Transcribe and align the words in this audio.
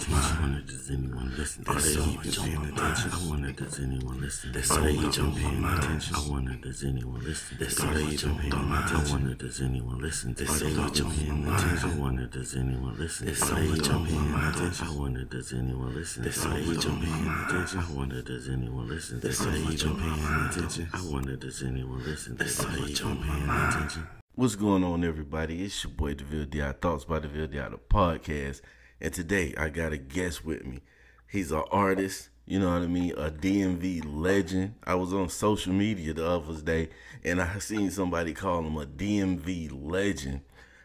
attention. 0.00 0.36
I 0.36 0.40
wonder 0.40 0.60
does 0.60 0.90
anyone 0.90 1.34
listen? 1.36 1.64
Are 1.66 1.80
they 1.80 1.90
even 1.90 2.32
paying 2.32 2.64
attention? 2.72 3.10
I 3.12 3.28
wonder 3.28 3.52
does 3.52 3.78
anyone 3.80 4.20
listen? 4.20 4.50
Are 4.50 4.80
they 4.80 4.92
even 4.92 5.34
paying 5.34 5.64
attention? 5.64 6.14
I 6.16 6.28
wonder 6.28 6.54
does 6.56 6.84
anyone 6.84 7.20
listen? 7.20 7.58
Are 7.60 7.94
they 7.94 8.04
even 8.04 8.36
paying 8.36 8.52
attention? 8.52 8.96
I 8.96 9.12
wonder 9.12 9.34
does 9.34 9.60
anyone 9.60 10.00
listen? 10.00 10.30
Are 10.30 10.44
they 10.44 10.70
even 10.70 11.10
paying 11.10 11.44
attention? 11.46 11.90
I 11.90 11.96
wonder 12.00 12.26
does 12.26 12.56
anyone 12.56 12.98
listen? 12.98 13.28
Are 13.34 13.54
they 13.54 13.66
even 13.66 14.06
paying 14.06 14.34
attention? 14.34 14.86
I 14.86 14.92
wonder 14.94 15.24
does 15.24 15.52
anyone 15.52 15.94
listen? 15.94 16.24
Are 16.24 16.50
they 16.50 16.60
even 16.62 16.96
paying 17.00 17.28
attention? 17.28 17.80
I 17.80 17.92
wonder 17.92 18.22
does 18.22 18.48
anyone 18.48 18.88
listen? 18.88 19.16
Are 19.16 19.50
they 19.50 19.58
even 19.72 19.96
paying 19.96 20.46
attention? 20.48 20.88
I 20.92 21.02
wonder 21.02 21.36
does 21.36 21.62
anyone 21.62 22.04
listen? 22.04 22.32
Are 22.40 22.44
they 22.44 22.92
even 22.92 23.16
paying 23.18 23.48
attention? 23.48 24.06
What's 24.36 24.54
going 24.54 24.84
on, 24.84 25.04
everybody? 25.04 25.64
It's 25.64 25.84
your 25.84 25.92
boy 25.92 26.14
DeVille 26.14 26.46
Di 26.46 26.72
Thoughts 26.72 27.04
by 27.04 27.18
DeVille 27.18 27.48
Di 27.48 27.68
the 27.68 27.76
podcast, 27.76 28.62
and 29.00 29.12
today 29.14 29.54
I 29.56 29.68
got 29.68 29.92
a 29.92 29.98
guest 29.98 30.44
with 30.44 30.64
me. 30.64 30.80
He's 31.26 31.52
an 31.52 31.62
artist, 31.70 32.28
you 32.44 32.58
know 32.58 32.72
what 32.72 32.82
I 32.82 32.86
mean, 32.86 33.12
a 33.12 33.30
DMV 33.30 34.02
legend. 34.04 34.74
I 34.84 34.94
was 34.96 35.12
on 35.12 35.28
social 35.28 35.72
media 35.72 36.12
the 36.12 36.28
other 36.28 36.60
day, 36.60 36.90
and 37.24 37.40
I 37.40 37.58
seen 37.60 37.90
somebody 37.90 38.34
call 38.34 38.64
him 38.64 38.76
a 38.76 38.86
DMV 38.86 39.70
legend. 39.72 40.42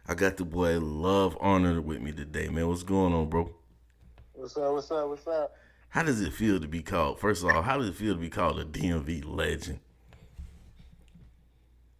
I 0.07 0.13
got 0.13 0.37
the 0.37 0.45
boy 0.45 0.79
Love 0.79 1.35
Honor 1.41 1.81
with 1.81 1.99
me 2.01 2.11
today, 2.11 2.47
man. 2.47 2.67
What's 2.67 2.83
going 2.83 3.13
on, 3.13 3.27
bro? 3.27 3.49
What's 4.33 4.55
up? 4.55 4.73
What's 4.73 4.91
up? 4.91 5.09
What's 5.09 5.27
up? 5.27 5.55
How 5.89 6.03
does 6.03 6.21
it 6.21 6.33
feel 6.33 6.59
to 6.59 6.67
be 6.67 6.83
called? 6.83 7.19
First 7.19 7.43
of 7.43 7.49
all, 7.49 7.61
how 7.63 7.77
does 7.77 7.89
it 7.89 7.95
feel 7.95 8.13
to 8.13 8.19
be 8.19 8.29
called 8.29 8.59
a 8.59 8.65
DMV 8.65 9.23
legend? 9.25 9.79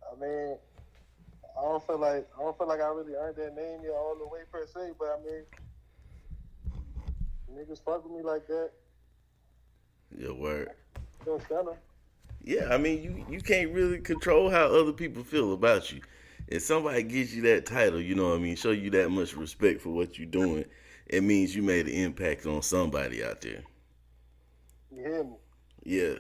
I 0.04 0.20
mean, 0.22 0.58
I 1.58 1.62
don't 1.62 1.88
feel 1.88 1.98
like 1.98 2.28
I 2.38 2.42
don't 2.42 2.58
feel 2.58 2.68
like 2.68 2.82
I 2.82 2.88
really 2.88 3.16
earned 3.16 3.38
that 3.38 3.56
name 3.56 3.80
yet 3.84 3.94
all 3.94 4.16
the 4.20 4.28
way 4.28 4.42
per 4.52 4.68
se, 4.68 4.92
but 5.00 5.08
I 5.08 5.24
mean, 5.26 5.44
niggas 7.52 7.84
fuck 7.84 8.04
with 8.04 8.14
me 8.14 8.24
like 8.24 8.48
that. 8.48 8.72
Your 10.18 10.34
word. 10.34 10.70
Don't 11.26 11.42
stand 11.44 11.68
them. 11.68 11.76
Yeah, 12.44 12.70
I 12.72 12.78
mean, 12.78 13.02
you 13.02 13.26
you 13.30 13.42
can't 13.42 13.72
really 13.72 14.00
control 14.00 14.50
how 14.50 14.66
other 14.66 14.94
people 14.94 15.24
feel 15.24 15.54
about 15.54 15.92
you. 15.92 16.02
If 16.48 16.62
somebody 16.62 17.02
gives 17.02 17.36
you 17.36 17.42
that 17.44 17.66
title, 17.66 18.00
you 18.00 18.14
know 18.14 18.30
what 18.30 18.36
I 18.36 18.40
mean, 18.40 18.56
show 18.56 18.72
you 18.72 18.92
that 18.92 19.10
much 19.10 19.36
respect 19.36 19.82
for 19.82 19.90
what 19.90 20.20
you're 20.20 20.28
doing, 20.28 20.66
it 21.08 21.24
means 21.24 21.56
you 21.56 21.64
made 21.64 21.88
an 21.88 21.94
impact 21.94 22.46
on 22.46 22.62
somebody 22.62 23.24
out 23.24 23.42
there. 23.42 23.64
You 24.92 25.02
hear 25.02 25.24
me? 25.24 25.36
Yeah. 25.84 26.14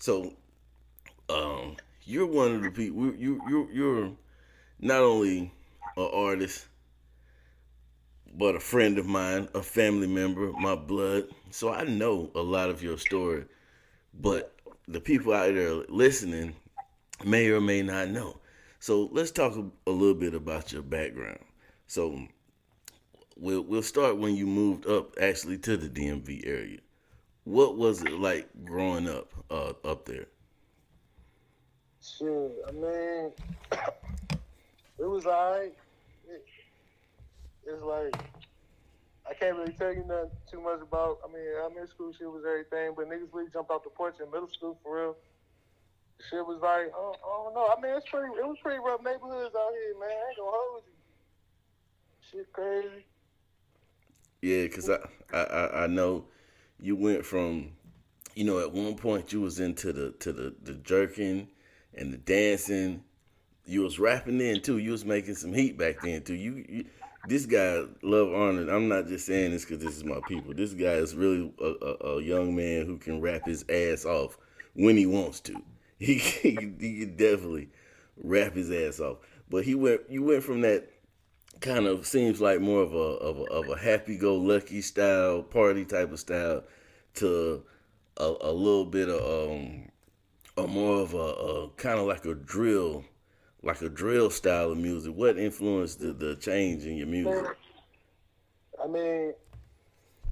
So, 0.00 0.32
um, 1.28 1.76
you're 2.02 2.26
one 2.26 2.56
of 2.56 2.62
the 2.62 2.70
people. 2.72 3.14
You 3.14 3.40
you 3.48 3.68
you're 3.72 4.10
not 4.80 5.00
only 5.00 5.52
an 5.96 6.10
artist, 6.12 6.66
but 8.36 8.56
a 8.56 8.60
friend 8.60 8.98
of 8.98 9.06
mine, 9.06 9.48
a 9.54 9.62
family 9.62 10.06
member, 10.06 10.52
my 10.52 10.74
blood. 10.74 11.24
So 11.50 11.72
I 11.72 11.84
know 11.84 12.30
a 12.34 12.40
lot 12.40 12.70
of 12.70 12.82
your 12.82 12.96
story, 12.96 13.44
but 14.14 14.54
the 14.88 15.00
people 15.00 15.32
out 15.32 15.54
there 15.54 15.74
listening 15.88 16.54
may 17.24 17.48
or 17.48 17.60
may 17.60 17.82
not 17.82 18.08
know. 18.08 18.38
So 18.80 19.08
let's 19.12 19.30
talk 19.30 19.54
a 19.86 19.90
little 19.90 20.14
bit 20.14 20.34
about 20.34 20.72
your 20.72 20.82
background. 20.82 21.38
So 21.86 22.20
we'll 23.36 23.62
we'll 23.62 23.82
start 23.82 24.16
when 24.16 24.34
you 24.34 24.46
moved 24.46 24.86
up 24.86 25.14
actually 25.20 25.58
to 25.58 25.76
the 25.76 25.88
DMV 25.88 26.46
area. 26.46 26.78
What 27.44 27.76
was 27.76 28.02
it 28.02 28.12
like 28.12 28.48
growing 28.64 29.08
up 29.08 29.32
uh, 29.50 29.72
up 29.84 30.04
there? 30.06 30.26
Shit, 32.02 32.52
I 32.66 32.72
mean, 32.72 33.32
it 34.98 35.08
was 35.08 35.26
alright. 35.26 35.74
It, 37.66 37.70
it's 37.70 37.82
like 37.82 38.14
I 39.28 39.34
can't 39.34 39.56
really 39.56 39.72
tell 39.72 39.92
you 39.92 40.04
nothing 40.06 40.30
too 40.50 40.60
much 40.60 40.80
about. 40.82 41.18
I 41.24 41.32
mean, 41.32 41.42
elementary 41.58 41.88
school 41.88 42.12
shit 42.12 42.30
was 42.30 42.44
everything, 42.46 42.94
but 42.96 43.08
niggas 43.08 43.28
really 43.32 43.50
jumped 43.52 43.70
off 43.70 43.84
the 43.84 43.90
porch 43.90 44.16
in 44.20 44.30
middle 44.30 44.48
school 44.48 44.78
for 44.82 44.96
real. 45.00 45.16
Shit 46.30 46.46
was 46.46 46.60
like, 46.62 46.92
oh, 46.94 47.14
I 47.18 47.44
don't 47.44 47.54
know. 47.54 47.68
I 47.76 47.80
mean, 47.80 47.96
it's 47.96 48.08
pretty. 48.08 48.28
It 48.34 48.46
was 48.46 48.56
pretty 48.62 48.78
rough 48.78 49.00
neighborhoods 49.02 49.54
out 49.54 49.72
here, 49.72 49.98
man. 50.00 50.08
I 50.10 50.28
ain't 50.28 50.38
gonna 50.38 50.50
hold 50.50 50.82
you. 50.86 52.38
Shit 52.38 52.52
crazy. 52.52 53.04
Yeah, 54.40 54.66
cause 54.68 54.90
I, 54.90 54.98
I 55.32 55.42
I- 55.44 55.84
I 55.84 55.86
know 55.86 56.24
you 56.80 56.96
went 56.96 57.24
from, 57.24 57.72
you 58.34 58.44
know, 58.44 58.58
at 58.58 58.72
one 58.72 58.96
point 58.96 59.32
you 59.32 59.40
was 59.40 59.60
into 59.60 59.92
the 59.92 60.10
to 60.20 60.32
the 60.32 60.54
the 60.62 60.74
jerking 60.74 61.48
and 61.94 62.12
the 62.12 62.18
dancing. 62.18 63.04
You 63.64 63.82
was 63.82 64.00
rapping 64.00 64.38
then 64.38 64.60
too. 64.60 64.78
You 64.78 64.90
was 64.90 65.04
making 65.04 65.36
some 65.36 65.52
heat 65.52 65.78
back 65.78 66.00
then 66.00 66.22
too. 66.22 66.34
You, 66.34 66.64
you 66.68 66.84
this 67.28 67.46
guy 67.46 67.82
Love 68.02 68.32
Honor. 68.32 68.70
I'm 68.70 68.88
not 68.88 69.06
just 69.06 69.26
saying 69.26 69.52
this 69.52 69.64
because 69.64 69.82
this 69.82 69.96
is 69.96 70.04
my 70.04 70.20
people. 70.26 70.54
This 70.54 70.72
guy 70.74 70.94
is 70.94 71.14
really 71.14 71.52
a, 71.60 71.64
a, 71.64 72.16
a 72.16 72.22
young 72.22 72.54
man 72.54 72.86
who 72.86 72.98
can 72.98 73.20
rap 73.20 73.46
his 73.46 73.64
ass 73.68 74.04
off 74.04 74.38
when 74.74 74.96
he 74.96 75.06
wants 75.06 75.40
to. 75.40 75.54
He 76.02 76.14
he, 76.18 76.56
can 76.56 77.16
definitely 77.16 77.68
rap 78.16 78.54
his 78.54 78.72
ass 78.72 78.98
off. 78.98 79.18
But 79.48 79.64
he 79.64 79.76
went. 79.76 80.00
You 80.08 80.24
went 80.24 80.42
from 80.42 80.62
that 80.62 80.88
kind 81.60 81.86
of 81.86 82.04
seems 82.04 82.40
like 82.40 82.60
more 82.60 82.82
of 82.82 82.92
a 82.92 82.96
of 82.96 83.38
a, 83.38 83.42
of 83.44 83.68
a 83.68 83.78
happy 83.78 84.18
go 84.18 84.34
lucky 84.34 84.80
style 84.80 85.44
party 85.44 85.84
type 85.84 86.10
of 86.10 86.18
style 86.18 86.64
to 87.14 87.62
a, 88.16 88.34
a 88.40 88.52
little 88.52 88.84
bit 88.84 89.08
of 89.08 89.52
um 89.52 89.88
a 90.56 90.66
more 90.66 91.00
of 91.00 91.14
a, 91.14 91.18
a 91.18 91.68
kind 91.76 92.00
of 92.00 92.06
like 92.06 92.24
a 92.24 92.34
drill 92.34 93.04
like 93.62 93.80
a 93.82 93.88
drill 93.88 94.30
style 94.30 94.72
of 94.72 94.78
music 94.78 95.12
what 95.14 95.38
influenced 95.38 96.00
the, 96.00 96.12
the 96.12 96.34
change 96.36 96.84
in 96.84 96.96
your 96.96 97.06
music 97.06 97.56
I 98.82 98.86
mean, 98.86 99.32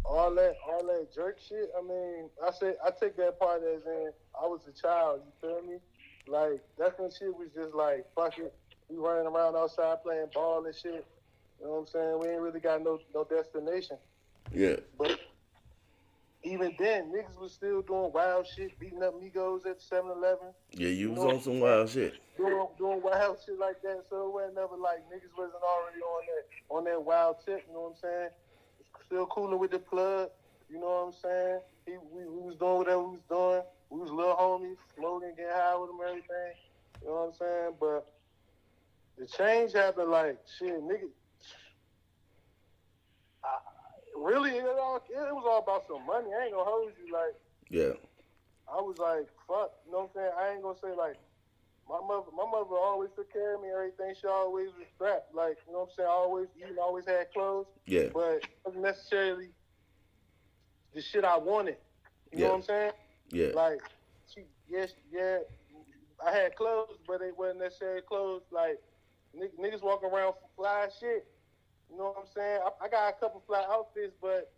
all 0.05 0.35
that 0.35 0.57
all 0.69 0.85
that 0.87 1.15
jerk 1.15 1.39
shit. 1.39 1.71
I 1.79 1.83
mean, 1.83 2.31
I 2.45 2.51
say 2.51 2.75
I 2.85 2.91
take 2.91 3.17
that 3.17 3.39
part 3.39 3.63
as 3.63 3.85
in 3.87 4.11
I 4.41 4.47
was 4.47 4.61
a 4.69 4.73
child. 4.73 5.21
You 5.25 5.49
feel 5.49 5.63
me? 5.63 5.79
Like 6.27 6.61
that's 6.79 6.99
when 6.99 7.11
shit 7.11 7.35
was 7.35 7.49
just 7.55 7.75
like 7.75 8.07
fuck 8.15 8.39
it. 8.39 8.53
We 8.89 8.97
running 8.97 9.27
around 9.27 9.57
outside 9.57 10.03
playing 10.03 10.29
ball 10.35 10.65
and 10.67 10.75
shit. 10.75 11.07
You 11.61 11.67
know 11.67 11.73
what 11.73 11.79
I'm 11.79 11.87
saying? 11.87 12.19
We 12.21 12.29
ain't 12.29 12.41
really 12.41 12.61
got 12.61 12.83
no 12.83 12.99
no 13.15 13.25
destination. 13.25 13.99
yeah 14.53 14.77
But 14.99 15.21
even 16.51 16.75
then, 16.79 17.13
niggas 17.13 17.41
was 17.41 17.53
still 17.53 17.83
doing 17.83 18.11
wild 18.13 18.47
shit, 18.47 18.79
beating 18.79 19.03
up 19.03 19.15
Migos 19.21 19.67
at 19.67 19.81
7-Eleven, 19.81 20.49
yeah 20.73 20.89
you 20.89 21.11
was 21.13 21.25
on 21.25 21.41
some 21.41 21.61
wild 21.61 21.89
shit 21.89 22.15
doing 22.41 22.67
doing 22.79 23.03
wild 23.03 23.39
shit 23.45 23.59
like 23.59 23.81
that. 23.83 24.05
So 24.09 24.29
it 24.29 24.33
wasn't 24.33 24.55
never 24.57 24.77
like 24.77 25.01
niggas 25.13 25.37
wasn't 25.37 25.63
already 25.63 26.01
on 26.01 26.23
that 26.27 26.75
on 26.75 26.85
that 26.85 27.03
wild 27.03 27.37
tip. 27.45 27.65
You 27.69 27.75
know 27.75 27.81
what 27.81 27.89
I'm 27.91 27.97
saying? 28.03 28.31
Still 29.07 29.27
cooling 29.27 29.59
with 29.59 29.71
the 29.71 29.79
plug. 29.79 30.31
You 30.71 30.81
know 30.81 30.87
what 30.87 31.07
I'm 31.07 31.13
saying? 31.21 31.61
He 31.87 31.93
we, 32.13 32.25
we 32.25 32.47
was 32.47 32.57
doing 32.57 32.79
whatever 32.79 33.03
we 33.03 33.17
was 33.19 33.29
doing. 33.29 33.63
We 33.91 34.01
was 34.01 34.11
little 34.11 34.37
homies, 34.37 34.77
smoking, 34.97 35.35
getting 35.37 35.53
high 35.53 35.77
with 35.77 35.91
him, 35.91 36.01
and 36.01 36.09
everything. 36.09 36.53
You 37.03 37.09
know 37.09 37.15
what 37.15 37.27
I'm 37.27 37.33
saying? 37.35 37.75
But 37.81 38.07
the 39.19 39.27
change 39.27 39.73
happened 39.73 40.11
like 40.11 40.39
shit, 40.59 40.81
nigga. 40.83 41.11
I, 43.43 43.57
really, 44.21 44.51
it, 44.53 44.65
all, 44.65 44.97
it 44.97 45.35
was 45.35 45.45
all 45.49 45.59
about 45.63 45.85
some 45.89 46.07
money. 46.07 46.29
I 46.39 46.45
ain't 46.45 46.53
gonna 46.53 46.65
hold 46.69 46.93
you. 47.05 47.13
Like 47.13 47.35
yeah 47.71 47.93
I 48.69 48.81
was 48.81 48.97
like, 48.99 49.27
fuck. 49.49 49.73
You 49.87 49.93
know 49.93 49.99
what 49.99 50.11
I'm 50.15 50.15
saying? 50.15 50.31
I 50.39 50.51
ain't 50.55 50.63
gonna 50.63 50.79
say 50.83 50.95
like. 50.97 51.17
My 51.89 51.99
mother, 52.07 52.31
my 52.37 52.45
mother 52.49 52.77
always 52.77 53.11
took 53.17 53.33
care 53.33 53.57
of 53.57 53.63
me. 53.63 53.69
Everything 53.75 54.15
she 54.21 54.29
always 54.29 54.69
was 54.79 54.87
strapped. 54.95 55.35
Like 55.35 55.57
you 55.67 55.73
know 55.73 55.81
what 55.81 55.85
I'm 55.91 55.95
saying. 55.97 56.09
Always 56.09 56.47
eating, 56.57 56.77
always 56.81 57.05
had 57.05 57.33
clothes 57.33 57.67
yeah 57.87 58.07
but 58.15 58.35
it 58.45 58.49
wasn't 58.65 58.85
necessarily 58.85 59.49
the 60.95 61.03
shit 61.03 61.25
I 61.25 61.37
wanted. 61.37 61.79
You 62.33 62.39
Yeah. 62.39 62.45
know 62.45 62.51
what 62.53 62.57
I'm 62.59 62.63
saying? 62.63 62.93
yeah 63.33 63.47
Like, 63.55 63.81
she, 64.33 64.43
yes, 64.69 64.93
yeah, 65.11 65.39
I 66.25 66.31
had 66.31 66.55
clothes, 66.55 66.99
but 67.09 67.23
it 67.23 67.37
wasn't 67.37 67.61
necessarily 67.61 68.03
clothes. 68.03 68.43
Like, 68.53 68.79
nigg- 69.37 69.59
niggas 69.59 69.83
walking 69.83 70.11
around 70.11 70.35
fly 70.57 70.89
shit. 71.01 71.27
You 71.91 71.99
know 71.99 72.15
what 72.15 72.17
I'm 72.21 72.31
saying? 72.35 72.61
I, 72.65 72.85
I 72.85 72.89
got 72.89 73.09
a 73.11 73.13
couple 73.13 73.43
fly 73.47 73.65
outfits, 73.69 74.15
but 74.21 74.53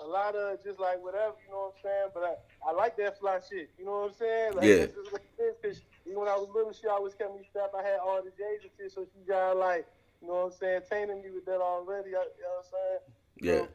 a 0.00 0.06
lot 0.06 0.34
of 0.34 0.62
just 0.64 0.80
like 0.80 1.02
whatever. 1.02 1.34
You 1.44 1.52
know 1.52 1.72
what 1.72 1.74
I'm 1.76 1.82
saying? 1.82 2.08
But 2.14 2.22
I, 2.24 2.70
I 2.70 2.72
like 2.72 2.96
that 2.96 3.20
fly 3.20 3.38
shit. 3.38 3.70
You 3.78 3.84
know 3.84 4.08
what 4.08 4.12
I'm 4.12 4.16
saying? 4.18 4.54
Like, 4.54 4.64
Yeah. 4.64 4.76
That's 4.76 4.94
just 4.94 5.12
what. 5.12 5.22
Cause 5.62 5.82
even 6.06 6.20
when 6.20 6.28
I 6.28 6.36
was 6.36 6.48
little, 6.54 6.72
she 6.72 6.86
always 6.86 7.14
kept 7.14 7.34
me 7.34 7.44
strapped. 7.50 7.74
I 7.74 7.82
had 7.82 7.98
all 7.98 8.22
the 8.22 8.30
J's 8.30 8.62
and 8.62 8.70
shit, 8.78 8.92
so 8.92 9.04
she 9.04 9.26
got 9.26 9.56
like, 9.56 9.86
you 10.20 10.28
know 10.28 10.34
what 10.34 10.52
I'm 10.54 10.58
saying, 10.58 10.80
tainting 10.90 11.22
me 11.22 11.30
with 11.34 11.44
that 11.46 11.60
already. 11.60 12.10
You 12.10 12.14
know 12.14 12.20
what 12.20 12.64
I'm 12.64 12.70
saying? 12.70 13.00
yeah 13.40 13.66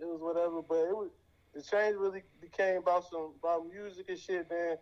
it 0.00 0.06
was 0.06 0.20
whatever, 0.20 0.62
but 0.62 0.88
it 0.88 0.96
was 0.96 1.10
the 1.54 1.62
change 1.62 1.96
really 1.96 2.22
became 2.40 2.78
about 2.78 3.08
some 3.10 3.32
about 3.38 3.66
music 3.68 4.06
and 4.08 4.18
shit. 4.18 4.48
Then 4.48 4.76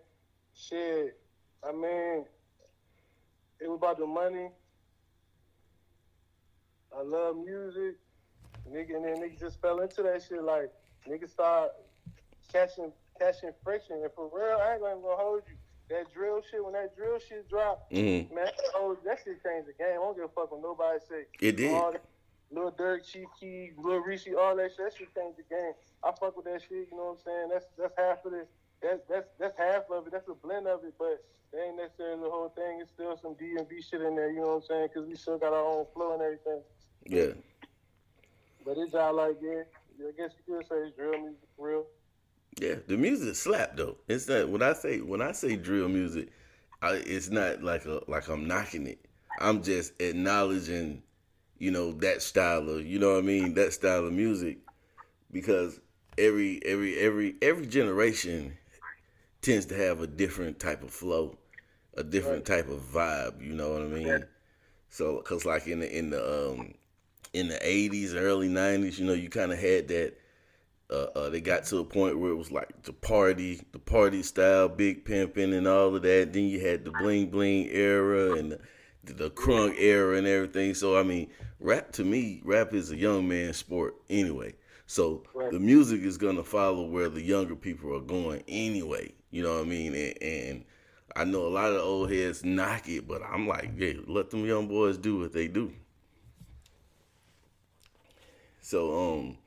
shit, 0.55 1.19
I 1.67 1.73
mean, 1.73 2.25
it 3.61 3.69
was 3.69 3.77
about 3.77 3.99
the 3.99 4.07
money. 4.07 4.51
I 6.97 7.03
love 7.03 7.37
music, 7.37 7.97
nigga, 8.71 8.97
and 8.97 9.05
then 9.05 9.17
niggas 9.23 9.41
just 9.41 9.61
fell 9.61 9.81
into 9.81 10.03
that 10.03 10.23
shit. 10.29 10.43
Like 10.43 10.71
niggas 11.09 11.31
start 11.31 11.71
catching 12.53 12.93
catching 13.19 13.53
friction, 13.65 14.01
and 14.03 14.11
for 14.15 14.31
real, 14.33 14.59
I 14.61 14.75
ain't 14.75 14.83
gonna 14.83 15.17
hold 15.17 15.43
you. 15.49 15.57
That 15.91 16.13
drill 16.13 16.43
shit, 16.51 16.63
when 16.63 16.75
that 16.75 16.95
drill 16.97 17.19
shit 17.19 17.49
dropped, 17.49 17.93
hmm 17.93 18.29
man, 18.35 18.53
oh, 18.77 18.97
that 19.05 19.19
shit 19.25 19.43
changed 19.43 19.69
the 19.69 19.77
game. 19.79 19.97
I 19.97 20.05
don't 20.05 20.17
give 20.17 20.27
a 20.27 20.29
fuck 20.29 20.53
what 20.53 20.61
nobody 20.63 20.99
say. 21.09 21.23
It 21.41 21.57
did. 21.57 21.73
All 21.73 21.93
that, 21.93 22.05
Lil 22.51 22.73
Durk, 22.73 23.05
Chief 23.05 23.29
Keef, 23.41 23.73
Lil 23.79 24.01
Reese, 24.01 24.29
all 24.39 24.57
that 24.57 24.71
shit. 24.77 24.85
That 24.85 24.93
shit 24.97 25.15
changed 25.15 25.39
the 25.39 25.49
game. 25.49 25.73
I 26.05 26.13
fuck 26.13 26.37
with 26.37 26.45
that 26.45 26.61
shit. 26.61 26.89
You 26.91 26.97
know 26.97 27.17
what 27.17 27.21
I'm 27.21 27.25
saying? 27.25 27.49
That's 27.53 27.67
that's 27.77 27.95
half 27.97 28.25
of 28.25 28.33
it. 28.35 28.49
That's 28.83 29.01
that's 29.09 29.29
that's 29.39 29.57
half 29.57 29.85
of 29.91 30.07
it. 30.07 30.13
That's 30.13 30.29
a 30.29 30.35
blend 30.35 30.67
of 30.67 30.85
it, 30.85 30.95
but 30.99 31.25
that 31.53 31.65
ain't 31.65 31.77
necessarily 31.77 32.21
the 32.23 32.31
whole 32.31 32.53
thing. 32.53 32.81
It's 32.81 32.91
still 32.93 33.17
some 33.17 33.35
DMV 33.35 33.81
shit 33.81 34.03
in 34.03 34.15
there. 34.15 34.31
You 34.31 34.45
know 34.45 34.61
what 34.61 34.69
I'm 34.69 34.69
saying? 34.69 34.89
Because 34.93 35.09
we 35.09 35.17
still 35.17 35.39
got 35.39 35.53
our 35.53 35.65
own 35.65 35.87
flow 35.95 36.13
and 36.13 36.23
everything. 36.23 36.61
Yeah. 37.09 37.33
But 38.65 38.77
it's 38.77 38.95
all 38.95 39.15
like 39.15 39.37
yeah. 39.43 39.63
I 40.01 40.13
guess 40.17 40.31
you 40.47 40.55
could 40.55 40.69
say 40.69 40.77
it's 40.87 40.97
drill 40.97 41.19
music 41.19 41.49
for 41.57 41.69
real. 41.69 41.87
Yeah, 42.61 42.75
the 42.87 42.97
music 42.97 43.35
slap 43.35 43.77
though. 43.77 43.97
It's 44.09 44.29
not 44.29 44.49
when 44.49 44.63
I 44.63 44.75
say 44.75 45.01
when 45.01 45.23
I 45.23 45.33
say 45.33 45.57
drill 45.57 45.89
music, 45.89 46.29
I, 46.83 46.93
it's 46.95 47.31
not 47.31 47.63
like 47.63 47.87
a 47.87 48.03
like 48.09 48.29
I'm 48.29 48.47
knocking 48.47 48.87
it. 48.87 48.99
I'm 49.41 49.63
just 49.63 50.01
acknowledging, 50.01 51.03
you 51.59 51.71
know, 51.71 51.93
that 51.93 52.23
style 52.23 52.69
of 52.69 52.87
you 52.87 52.99
know 52.99 53.15
what 53.15 53.19
I 53.19 53.27
mean, 53.27 53.55
that 53.55 53.73
style 53.73 54.07
of 54.07 54.13
music, 54.13 54.59
because 55.33 55.81
every 56.19 56.61
every 56.65 56.97
every 56.99 57.37
every 57.41 57.67
generation 57.67 58.57
tends 59.41 59.67
to 59.67 59.75
have 59.77 60.01
a 60.01 60.07
different 60.07 60.59
type 60.59 60.83
of 60.83 60.91
flow, 60.91 61.39
a 61.97 62.03
different 62.03 62.49
right. 62.49 62.59
type 62.59 62.69
of 62.69 62.81
vibe. 62.81 63.45
You 63.45 63.55
know 63.55 63.73
what 63.73 63.83
I 63.83 63.87
mean? 63.87 64.25
So, 64.91 65.21
cause 65.23 65.45
like 65.45 65.67
in 65.67 65.81
the 65.81 65.99
in 65.99 66.11
the 66.11 66.51
um 66.51 66.75
in 67.33 67.49
the 67.49 67.57
'80s, 67.57 68.15
early 68.15 68.49
'90s, 68.49 68.99
you 68.99 69.07
know, 69.07 69.13
you 69.13 69.29
kind 69.29 69.53
of 69.53 69.59
had 69.59 69.89
that. 69.89 70.15
Uh, 70.91 71.07
uh, 71.15 71.29
they 71.29 71.41
got 71.41 71.65
to 71.65 71.79
a 71.81 71.85
point 71.85 72.19
where 72.19 72.31
it 72.31 72.37
was 72.37 72.51
like 72.51 72.83
the 72.83 72.95
party, 72.95 73.61
the 73.73 73.79
party 73.79 74.23
style, 74.23 74.71
big 74.71 75.05
pimping, 75.05 75.53
and 75.53 75.69
all 75.69 75.95
of 75.95 76.01
that. 76.01 76.33
Then 76.33 76.45
you 76.45 76.61
had 76.61 76.85
the 76.85 76.91
bling 76.93 77.29
bling 77.29 77.69
era 77.71 78.33
and 78.39 78.59
the, 79.05 79.13
the 79.13 79.31
crunk 79.31 79.75
era 79.79 80.17
and 80.17 80.27
everything. 80.27 80.73
So 80.73 80.99
I 80.99 81.03
mean, 81.03 81.29
rap 81.61 81.93
to 81.93 82.05
me, 82.05 82.41
rap 82.43 82.73
is 82.73 82.91
a 82.91 82.97
young 82.97 83.29
man 83.29 83.53
sport 83.53 83.97
anyway. 84.09 84.55
So 84.87 85.25
right. 85.35 85.53
the 85.53 85.61
music 85.61 86.01
is 86.01 86.17
gonna 86.17 86.43
follow 86.43 86.87
where 86.87 87.11
the 87.11 87.21
younger 87.21 87.55
people 87.55 87.95
are 87.95 88.01
going 88.01 88.43
anyway. 88.49 89.13
You 89.31 89.43
know 89.43 89.57
what 89.57 89.67
I 89.67 89.69
mean? 89.69 89.95
And, 89.95 90.23
and 90.23 90.65
I 91.15 91.25
know 91.25 91.47
a 91.47 91.49
lot 91.49 91.73
of 91.73 91.83
old 91.83 92.11
heads 92.11 92.45
knock 92.45 92.89
it, 92.89 93.07
but 93.07 93.23
I'm 93.23 93.47
like, 93.47 93.73
yeah, 93.77 93.95
let 94.07 94.31
them 94.31 94.47
young 94.47 94.69
boys 94.69 94.97
do 94.97 95.19
what 95.19 95.33
they 95.33 95.49
do. 95.49 95.73
So 98.69 99.17
um. 99.17 99.39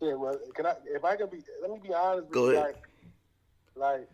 Yeah, 0.00 0.14
well, 0.14 0.38
can 0.54 0.64
I? 0.64 0.74
If 0.86 1.04
I 1.04 1.16
can 1.16 1.28
be, 1.28 1.38
let 1.60 1.72
me 1.72 1.80
be 1.82 1.92
honest. 1.92 2.30
Go 2.30 2.50
ahead. 2.50 2.66
Like, 2.66 2.76
like 3.74 4.08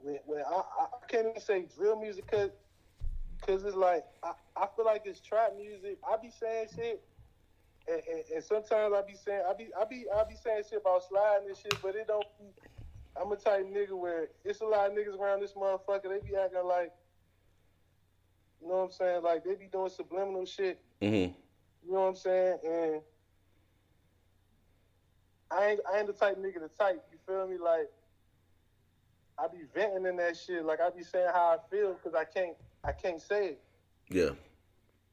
when, 0.00 0.18
when 0.26 0.40
I, 0.40 0.60
I 0.60 1.06
can't 1.08 1.28
even 1.28 1.40
say 1.40 1.64
drill 1.74 1.98
music 1.98 2.26
because 2.30 2.50
cause 3.40 3.64
it's 3.64 3.74
like 3.74 4.04
I, 4.22 4.32
I 4.54 4.66
feel 4.76 4.84
like 4.84 5.04
it's 5.06 5.20
trap 5.20 5.54
music. 5.56 5.96
I 6.06 6.18
be 6.18 6.28
saying 6.28 6.66
shit, 6.76 7.02
and, 7.88 8.02
and, 8.06 8.22
and, 8.34 8.44
sometimes 8.44 8.92
I 8.94 9.00
be 9.00 9.14
saying 9.14 9.42
I 9.48 9.54
be 9.54 9.68
I 9.80 9.86
be 9.86 10.04
I 10.14 10.22
be 10.24 10.36
saying 10.44 10.64
shit 10.68 10.82
about 10.82 11.02
sliding 11.08 11.48
and 11.48 11.56
shit, 11.56 11.74
but 11.80 11.96
it 11.96 12.06
don't. 12.06 12.26
I'm 13.18 13.32
a 13.32 13.36
type 13.36 13.64
nigga 13.64 13.98
where 13.98 14.28
it's 14.44 14.60
a 14.60 14.66
lot 14.66 14.90
of 14.90 14.92
niggas 14.92 15.18
around 15.18 15.40
this 15.40 15.54
motherfucker. 15.54 16.02
They 16.02 16.28
be 16.28 16.36
acting 16.36 16.66
like, 16.66 16.92
you 18.60 18.68
know 18.68 18.74
what 18.74 18.84
I'm 18.84 18.90
saying? 18.90 19.22
Like 19.22 19.42
they 19.42 19.54
be 19.54 19.68
doing 19.72 19.88
subliminal 19.88 20.44
shit. 20.44 20.82
Mm-hmm. 21.00 21.32
You 21.84 21.92
know 21.92 22.00
what 22.00 22.08
I'm 22.08 22.16
saying? 22.16 22.58
And 22.64 23.00
I 25.50 25.66
ain't 25.70 25.80
I 25.92 25.98
ain't 25.98 26.06
the 26.06 26.12
type 26.12 26.38
nigga 26.38 26.54
to 26.54 26.68
type. 26.78 27.02
You 27.10 27.18
feel 27.26 27.48
me? 27.48 27.56
Like 27.58 27.90
I 29.38 29.48
be 29.48 29.64
venting 29.74 30.06
in 30.06 30.16
that 30.16 30.36
shit. 30.36 30.64
Like 30.64 30.80
I 30.80 30.90
be 30.90 31.02
saying 31.02 31.30
how 31.32 31.58
I 31.58 31.70
feel 31.70 31.94
because 31.94 32.14
I 32.14 32.24
can't 32.24 32.56
I 32.84 32.92
can't 32.92 33.20
say 33.20 33.48
it. 33.48 33.62
Yeah. 34.08 34.30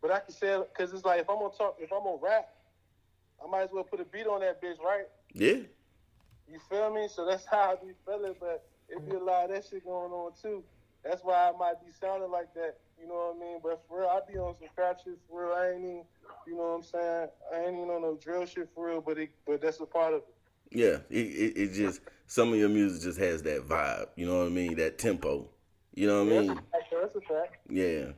But 0.02 0.12
I 0.12 0.20
can 0.20 0.34
say 0.34 0.50
it 0.50 0.70
because 0.76 0.94
it's 0.94 1.06
like 1.06 1.22
if 1.22 1.30
I'm 1.30 1.38
gonna 1.38 1.54
talk, 1.58 1.78
if 1.80 1.92
I'm 1.92 2.04
gonna 2.04 2.18
rap, 2.22 2.50
I 3.44 3.50
might 3.50 3.64
as 3.64 3.70
well 3.72 3.84
put 3.84 4.00
a 4.00 4.06
beat 4.06 4.28
on 4.28 4.42
that 4.42 4.62
bitch, 4.62 4.80
right? 4.80 5.06
Yeah. 5.34 5.62
You 6.50 6.60
feel 6.70 6.94
me? 6.94 7.08
So 7.14 7.26
that's 7.26 7.46
how 7.52 7.72
I 7.72 7.76
be 7.76 7.94
feeling. 8.06 8.36
But 8.40 8.66
it 8.90 9.10
be 9.10 9.16
a 9.16 9.20
lot 9.20 9.46
of 9.46 9.56
that 9.56 9.66
shit 9.70 9.84
going 9.84 10.12
on 10.12 10.32
too. 10.42 10.64
That's 11.04 11.24
why 11.24 11.50
I 11.50 11.58
might 11.58 11.80
be 11.86 11.92
sounding 11.92 12.32
like 12.32 12.54
that. 12.56 12.78
You 13.00 13.08
know 13.08 13.34
what 13.34 13.38
I 13.38 13.40
mean? 13.40 13.60
But 13.64 13.84
for 13.88 14.00
real, 14.00 14.10
I 14.10 14.20
be 14.32 14.38
on 14.38 14.56
some 14.60 14.68
crap 14.76 15.00
shit 15.04 15.20
for 15.30 15.44
real. 15.46 15.54
I 15.54 15.72
ain't 15.72 15.84
even, 15.84 16.04
you 16.46 16.56
know 16.56 16.64
what 16.64 16.76
I'm 16.78 16.84
saying? 16.84 17.28
I 17.54 17.60
ain't 17.60 17.76
even 17.76 17.90
on 17.90 18.02
no 18.02 18.18
drill 18.22 18.46
shit 18.46 18.70
for 18.74 18.88
real. 18.88 19.02
But 19.02 19.18
it, 19.18 19.30
but 19.46 19.62
that's 19.62 19.80
a 19.80 19.86
part 19.86 20.14
of 20.14 20.22
it. 20.22 20.34
Yeah, 20.70 20.98
it, 21.10 21.28
it, 21.28 21.58
it 21.58 21.74
just 21.74 22.02
some 22.26 22.52
of 22.52 22.60
your 22.60 22.70
music 22.70 23.02
just 23.02 23.20
has 23.20 23.42
that 23.44 23.68
vibe. 23.68 24.08
You 24.16 24.28
know 24.28 24.40
what 24.40 24.48
I 24.48 24.50
mean? 24.50 24.76
That 24.76 24.98
tempo. 24.98 25.50
You 25.94 26.08
know 26.08 26.24
what 26.24 26.34
I 26.34 26.40
mean? 26.42 26.60
That's 26.92 27.16
a 27.16 27.22
fact. 27.22 27.58
Yeah. 27.70 28.12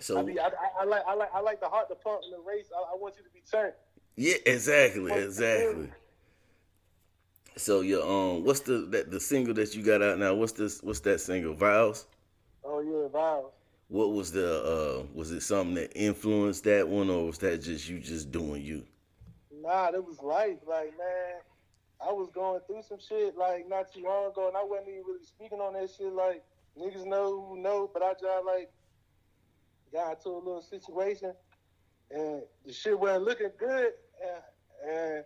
So 0.00 0.18
I, 0.18 0.22
mean, 0.22 0.38
I, 0.38 0.50
I, 0.80 0.84
like 0.84 1.02
I 1.06 1.14
like 1.14 1.30
I 1.32 1.40
like 1.40 1.60
the 1.60 1.68
heart 1.68 1.88
to 1.88 1.94
pump 1.94 2.22
in 2.24 2.32
the 2.32 2.40
race. 2.44 2.66
I, 2.74 2.92
I 2.92 2.96
want 2.96 3.14
you 3.16 3.22
to 3.22 3.30
be 3.30 3.42
turned. 3.50 3.74
Yeah, 4.16 4.34
exactly, 4.44 5.12
exactly. 5.12 5.90
So 7.56 7.82
your 7.82 8.02
um, 8.02 8.44
what's 8.44 8.60
the 8.60 8.86
that 8.90 9.10
the 9.10 9.20
single 9.20 9.54
that 9.54 9.74
you 9.74 9.82
got 9.82 10.02
out 10.02 10.18
now? 10.18 10.34
What's 10.34 10.52
this? 10.52 10.82
What's 10.82 11.00
that 11.00 11.20
single? 11.20 11.54
Vows. 11.54 12.06
Oh 12.64 12.80
yeah, 12.80 13.08
vows. 13.08 13.50
What 13.88 14.12
was 14.12 14.32
the 14.32 14.62
uh? 14.62 15.06
Was 15.14 15.30
it 15.32 15.42
something 15.42 15.74
that 15.74 15.92
influenced 15.94 16.64
that 16.64 16.88
one, 16.88 17.10
or 17.10 17.26
was 17.26 17.38
that 17.38 17.62
just 17.62 17.88
you 17.88 17.98
just 17.98 18.32
doing 18.32 18.62
you? 18.62 18.84
Nah, 19.50 19.88
it 19.88 20.04
was 20.04 20.18
life. 20.22 20.58
Like 20.66 20.96
man, 20.96 21.40
I 22.00 22.10
was 22.12 22.30
going 22.34 22.60
through 22.66 22.82
some 22.88 22.98
shit 22.98 23.36
like 23.36 23.68
not 23.68 23.92
too 23.92 24.02
long 24.02 24.30
ago, 24.30 24.48
and 24.48 24.56
I 24.56 24.64
wasn't 24.64 24.88
even 24.88 25.02
really 25.06 25.24
speaking 25.24 25.60
on 25.60 25.74
that 25.74 25.90
shit. 25.96 26.12
Like 26.12 26.42
niggas 26.78 27.06
know 27.06 27.46
who 27.48 27.60
know, 27.60 27.90
but 27.92 28.02
I 28.02 28.12
just 28.12 28.24
like 28.46 28.70
got 29.92 30.16
into 30.16 30.30
a 30.30 30.38
little 30.38 30.62
situation, 30.62 31.34
and 32.10 32.42
the 32.64 32.72
shit 32.72 32.98
wasn't 32.98 33.24
looking 33.24 33.50
good, 33.58 33.92
and, 34.22 34.90
and 34.90 35.24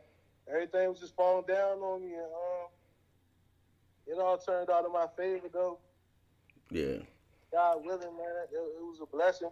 everything 0.52 0.88
was 0.88 1.00
just 1.00 1.16
falling 1.16 1.44
down 1.46 1.78
on 1.78 2.02
me, 2.02 2.14
and 2.14 2.25
um, 2.25 2.69
it 4.06 4.19
all 4.19 4.38
turned 4.38 4.70
out 4.70 4.84
in 4.84 4.93
my 4.93 5.06
favor 5.16 5.48
though. 5.52 5.78
Yeah. 6.70 6.98
God 7.52 7.84
willing, 7.84 8.16
man, 8.16 8.26
it, 8.50 8.54
it 8.54 8.82
was 8.82 9.00
a 9.00 9.06
blessing. 9.06 9.50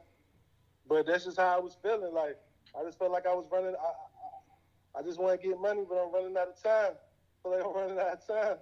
But 0.87 1.06
that's 1.06 1.25
just 1.25 1.38
how 1.38 1.56
I 1.56 1.61
was 1.61 1.76
feeling. 1.82 2.12
Like 2.12 2.37
I 2.79 2.85
just 2.85 2.99
felt 2.99 3.12
like 3.12 3.26
I 3.26 3.35
was 3.35 3.46
running. 3.50 3.75
I, 3.75 4.99
I, 4.99 5.00
I 5.00 5.02
just 5.02 5.19
want 5.19 5.41
to 5.41 5.49
get 5.49 5.61
money, 5.61 5.82
but 5.88 5.96
I'm 5.96 6.12
running 6.12 6.37
out 6.37 6.49
of 6.49 6.62
time 6.62 6.94
feel 7.44 7.52
like 7.52 7.64
I'm 7.64 7.75
running 7.75 7.99
out 7.99 8.12
of 8.12 8.26
time. 8.26 8.56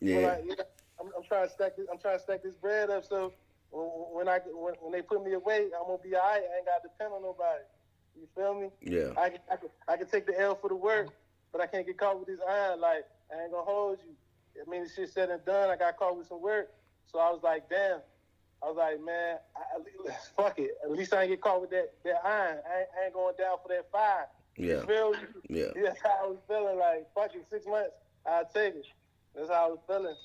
Yeah. 0.00 0.18
Like, 0.18 0.44
yeah 0.46 0.64
I'm, 1.00 1.06
I'm, 1.16 1.22
trying 1.24 1.46
to 1.46 1.52
stack 1.52 1.76
this. 1.76 1.86
I'm 1.92 1.98
trying 1.98 2.16
to 2.16 2.22
stack 2.22 2.42
this 2.42 2.54
bread 2.54 2.90
up 2.90 3.04
so 3.04 3.32
when 3.70 4.28
I 4.28 4.38
when, 4.46 4.74
when 4.80 4.92
they 4.92 5.02
put 5.02 5.22
me 5.24 5.34
away, 5.34 5.66
I'm 5.78 5.86
gonna 5.86 5.98
be 6.02 6.14
alright. 6.14 6.42
I 6.42 6.56
ain't 6.56 6.66
got 6.66 6.82
to 6.82 6.88
depend 6.88 7.12
on 7.12 7.22
nobody. 7.22 7.62
You 8.16 8.26
feel 8.34 8.54
me? 8.54 8.70
Yeah. 8.80 9.12
I 9.16 9.32
I 9.50 9.56
I 9.92 9.96
can 9.96 10.06
take 10.06 10.26
the 10.26 10.40
L 10.40 10.54
for 10.54 10.68
the 10.68 10.76
work, 10.76 11.08
but 11.52 11.60
I 11.60 11.66
can't 11.66 11.86
get 11.86 11.98
caught 11.98 12.18
with 12.18 12.28
this 12.28 12.40
iron. 12.48 12.80
Like 12.80 13.04
I 13.32 13.42
ain't 13.42 13.52
gonna 13.52 13.64
hold 13.64 13.98
you. 14.04 14.14
I 14.60 14.68
mean, 14.68 14.82
this 14.82 14.94
shit 14.94 15.10
said 15.10 15.30
and 15.30 15.44
done. 15.44 15.70
I 15.70 15.76
got 15.76 15.96
caught 15.96 16.16
with 16.16 16.28
some 16.28 16.42
work, 16.42 16.70
so 17.10 17.18
I 17.18 17.30
was 17.30 17.40
like, 17.42 17.68
damn. 17.68 18.00
I 18.60 18.66
was 18.66 18.76
like, 18.76 19.00
man, 19.04 19.36
I, 19.56 20.12
fuck 20.36 20.58
it. 20.58 20.72
At 20.82 20.90
least 20.90 21.14
I 21.14 21.22
ain't 21.22 21.30
get 21.30 21.40
caught 21.40 21.60
with 21.60 21.70
that 21.70 21.92
that 22.04 22.20
iron. 22.24 22.58
I 22.68 22.78
ain't, 22.80 22.88
I 23.00 23.04
ain't 23.04 23.14
going 23.14 23.34
down 23.38 23.56
for 23.62 23.68
that 23.68 23.90
fire. 23.92 24.26
Yeah. 24.56 24.80
You 24.80 24.86
feel 24.86 25.10
me? 25.12 25.18
Yeah. 25.48 25.66
That's 25.82 26.02
how 26.02 26.24
I 26.24 26.26
was 26.26 26.38
feeling. 26.48 26.78
Like, 26.78 27.06
fuck 27.14 27.34
it, 27.34 27.46
six 27.48 27.66
months. 27.66 27.90
I 28.26 28.42
take 28.52 28.74
it. 28.74 28.86
That's 29.34 29.48
how 29.48 29.66
I 29.66 29.68
was 29.68 29.78
feeling. 29.86 30.16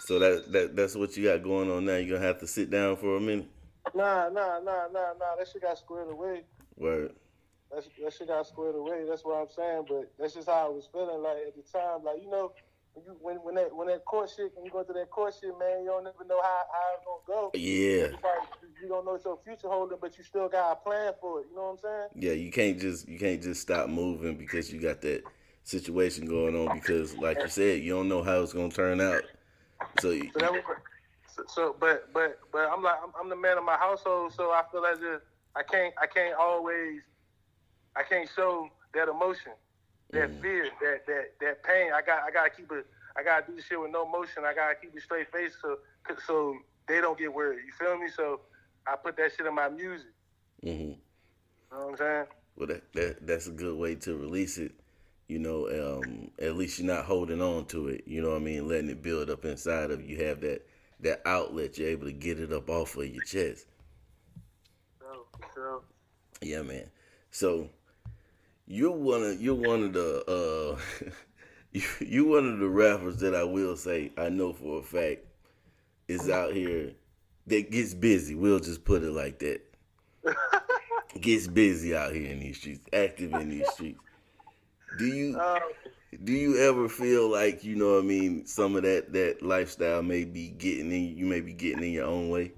So 0.00 0.18
that 0.18 0.50
that 0.52 0.74
that's 0.74 0.96
what 0.96 1.16
you 1.16 1.28
got 1.28 1.42
going 1.42 1.70
on 1.70 1.84
now. 1.84 1.96
You're 1.96 2.16
gonna 2.16 2.26
have 2.26 2.40
to 2.40 2.46
sit 2.46 2.70
down 2.70 2.96
for 2.96 3.16
a 3.16 3.20
minute. 3.20 3.46
Nah, 3.94 4.28
nah, 4.30 4.58
nah, 4.58 4.88
nah, 4.92 5.12
nah. 5.18 5.36
That 5.38 5.46
shit 5.52 5.62
got 5.62 5.78
squared 5.78 6.10
away. 6.10 6.42
Word. 6.76 7.12
That 7.74 7.84
that 8.02 8.12
shit 8.12 8.28
got 8.28 8.46
squared 8.46 8.74
away. 8.74 9.04
That's 9.08 9.24
what 9.24 9.40
I'm 9.40 9.48
saying. 9.48 9.86
But 9.88 10.12
that's 10.18 10.34
just 10.34 10.48
how 10.48 10.66
I 10.66 10.68
was 10.68 10.88
feeling. 10.92 11.22
Like 11.22 11.38
at 11.48 11.56
the 11.56 11.62
time, 11.62 12.04
like 12.04 12.22
you 12.22 12.30
know, 12.30 12.52
when 12.94 13.04
you 13.06 13.16
when 13.20 13.36
when 13.36 13.54
that 13.54 13.74
when 13.74 13.88
that 13.88 14.04
court 14.04 14.30
shit 14.34 14.52
when 14.54 14.66
you 14.66 14.70
go 14.70 14.84
through 14.84 14.96
that 14.96 15.10
court 15.10 15.34
shit, 15.40 15.58
man, 15.58 15.82
you 15.82 15.86
don't 15.86 16.04
never 16.04 16.24
know 16.28 16.40
how 16.42 16.62
how 16.70 16.94
it's 16.96 17.06
gonna 17.06 17.40
go. 17.40 17.50
Yeah. 17.54 18.08
You 18.82 18.88
don't 18.88 19.04
know 19.04 19.12
what 19.12 19.24
your 19.24 19.38
future 19.44 19.68
holding, 19.68 19.98
but 20.00 20.18
you 20.18 20.24
still 20.24 20.48
got 20.48 20.72
a 20.72 20.76
plan 20.76 21.12
for 21.20 21.40
it. 21.40 21.46
You 21.50 21.56
know 21.56 21.62
what 21.62 21.70
I'm 21.72 21.78
saying? 21.78 22.08
Yeah, 22.16 22.32
you 22.32 22.50
can't 22.50 22.78
just 22.78 23.08
you 23.08 23.18
can't 23.18 23.42
just 23.42 23.62
stop 23.62 23.88
moving 23.88 24.36
because 24.36 24.72
you 24.72 24.80
got 24.80 25.00
that 25.02 25.22
situation 25.64 26.26
going 26.26 26.56
on 26.56 26.76
because, 26.76 27.16
like 27.16 27.38
you 27.38 27.48
said, 27.48 27.82
you 27.82 27.92
don't 27.92 28.08
know 28.08 28.22
how 28.22 28.40
it's 28.40 28.52
gonna 28.52 28.70
turn 28.70 29.00
out. 29.00 29.22
So, 30.00 30.10
you, 30.10 30.30
so, 30.38 30.52
was, 30.52 30.62
so, 31.34 31.42
so, 31.48 31.76
but 31.78 32.12
but 32.12 32.38
but 32.52 32.68
I'm 32.70 32.82
like 32.82 32.96
I'm, 33.02 33.12
I'm, 33.18 33.28
the 33.28 33.36
man 33.36 33.58
of 33.58 33.64
my 33.64 33.76
household, 33.76 34.32
so 34.32 34.50
I 34.50 34.62
feel 34.70 34.84
as 34.84 34.98
if 35.00 35.22
I 35.56 35.62
can't 35.62 35.94
I 36.00 36.06
can't 36.06 36.34
always 36.38 37.00
I 37.96 38.02
can't 38.02 38.28
show 38.34 38.68
that 38.94 39.08
emotion, 39.08 39.52
that 40.10 40.30
mm. 40.30 40.40
fear, 40.40 40.68
that 40.80 41.06
that 41.06 41.24
that 41.40 41.62
pain. 41.62 41.92
I 41.92 42.02
got 42.02 42.22
I 42.22 42.30
gotta 42.30 42.50
keep 42.50 42.70
it. 42.72 42.86
I 43.16 43.22
gotta 43.22 43.46
do 43.46 43.56
this 43.56 43.66
shit 43.66 43.80
with 43.80 43.90
no 43.90 44.06
emotion. 44.06 44.44
I 44.44 44.54
gotta 44.54 44.74
keep 44.74 44.96
a 44.96 45.00
straight 45.00 45.30
face 45.32 45.56
so 45.60 45.78
so 46.26 46.56
they 46.88 47.00
don't 47.00 47.18
get 47.18 47.32
worried. 47.32 47.60
You 47.66 47.72
feel 47.72 47.98
me? 47.98 48.08
So 48.14 48.40
I 48.86 48.96
put 48.96 49.16
that 49.16 49.32
shit 49.36 49.46
in 49.46 49.54
my 49.54 49.68
music. 49.68 50.12
Mm-hmm. 50.64 50.82
You 50.82 50.96
know 51.72 51.86
what 51.86 51.90
I'm 51.90 51.96
saying? 51.96 52.24
Well, 52.56 52.66
that, 52.68 52.92
that 52.92 53.26
that's 53.26 53.46
a 53.46 53.52
good 53.52 53.76
way 53.76 53.94
to 53.96 54.16
release 54.16 54.58
it 54.58 54.72
you 55.32 55.38
know, 55.38 56.02
um, 56.02 56.30
at 56.40 56.56
least 56.56 56.78
you're 56.78 56.94
not 56.94 57.06
holding 57.06 57.40
on 57.40 57.64
to 57.66 57.88
it. 57.88 58.04
You 58.06 58.20
know 58.20 58.30
what 58.30 58.42
I 58.42 58.44
mean? 58.44 58.68
Letting 58.68 58.90
it 58.90 59.02
build 59.02 59.30
up 59.30 59.46
inside 59.46 59.90
of 59.90 60.04
you. 60.04 60.22
Have 60.24 60.42
that 60.42 60.66
that 61.00 61.22
outlet. 61.24 61.78
You're 61.78 61.88
able 61.88 62.04
to 62.04 62.12
get 62.12 62.38
it 62.38 62.52
up 62.52 62.68
off 62.68 62.96
of 62.96 63.06
your 63.06 63.24
chest. 63.24 63.66
Oh, 65.02 65.24
sure. 65.54 65.80
Yeah, 66.42 66.60
man. 66.60 66.90
So 67.30 67.70
you're 68.66 68.92
one 68.92 69.22
of 69.22 69.40
you're 69.40 69.54
one 69.54 69.84
of 69.84 69.92
the 69.92 70.78
uh 71.00 71.10
you 71.72 71.82
you 72.00 72.24
one 72.26 72.48
of 72.48 72.58
the 72.58 72.68
rappers 72.68 73.18
that 73.18 73.34
I 73.34 73.44
will 73.44 73.76
say 73.76 74.12
I 74.16 74.28
know 74.28 74.52
for 74.52 74.80
a 74.80 74.82
fact 74.82 75.20
is 76.08 76.28
out 76.28 76.52
here 76.52 76.92
that 77.46 77.70
gets 77.70 77.94
busy. 77.94 78.34
We'll 78.34 78.60
just 78.60 78.84
put 78.84 79.02
it 79.02 79.10
like 79.10 79.38
that. 79.40 79.60
gets 81.20 81.46
busy 81.46 81.94
out 81.94 82.12
here 82.12 82.30
in 82.30 82.40
these 82.40 82.58
streets, 82.58 82.86
active 82.92 83.32
in 83.34 83.50
these 83.50 83.68
streets. 83.70 84.00
Do 84.98 85.06
you 85.06 85.38
Uh, 85.38 85.58
do 86.24 86.32
you 86.32 86.58
ever 86.58 86.88
feel 86.88 87.30
like 87.30 87.64
you 87.64 87.76
know 87.76 87.94
what 87.94 88.04
I 88.04 88.06
mean 88.06 88.46
some 88.46 88.76
of 88.76 88.82
that 88.82 89.12
that 89.12 89.42
lifestyle 89.42 90.02
may 90.02 90.24
be 90.24 90.50
getting 90.50 90.92
in 90.92 91.16
you 91.16 91.26
may 91.26 91.40
be 91.40 91.52
getting 91.52 91.82
in 91.82 91.92
your 91.92 92.06
own 92.06 92.28
way? 92.28 92.52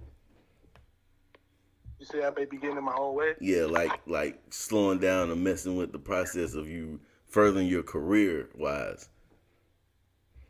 You 2.13 2.21
say 2.21 2.27
I 2.27 2.31
may 2.31 2.45
be 2.45 2.57
getting 2.57 2.77
in 2.77 2.85
my 2.85 2.95
own 2.99 3.15
way. 3.15 3.33
Yeah, 3.41 3.65
like 3.65 3.93
like 4.07 4.41
slowing 4.51 4.99
down 4.99 5.31
and 5.31 5.43
messing 5.43 5.77
with 5.77 5.93
the 5.93 5.99
process 5.99 6.55
of 6.55 6.69
you 6.69 7.01
furthering 7.27 7.67
your 7.67 7.83
career 7.83 8.49
wise. 8.55 9.09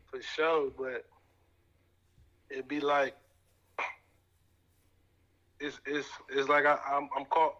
for 0.07 0.21
sure, 0.21 0.71
but 0.77 1.05
it'd 2.49 2.67
be 2.67 2.79
like 2.79 3.15
it's 5.59 5.79
it's 5.85 6.07
it's 6.29 6.49
like 6.49 6.65
I, 6.65 6.77
I'm 6.91 7.09
I'm 7.17 7.25
caught 7.25 7.55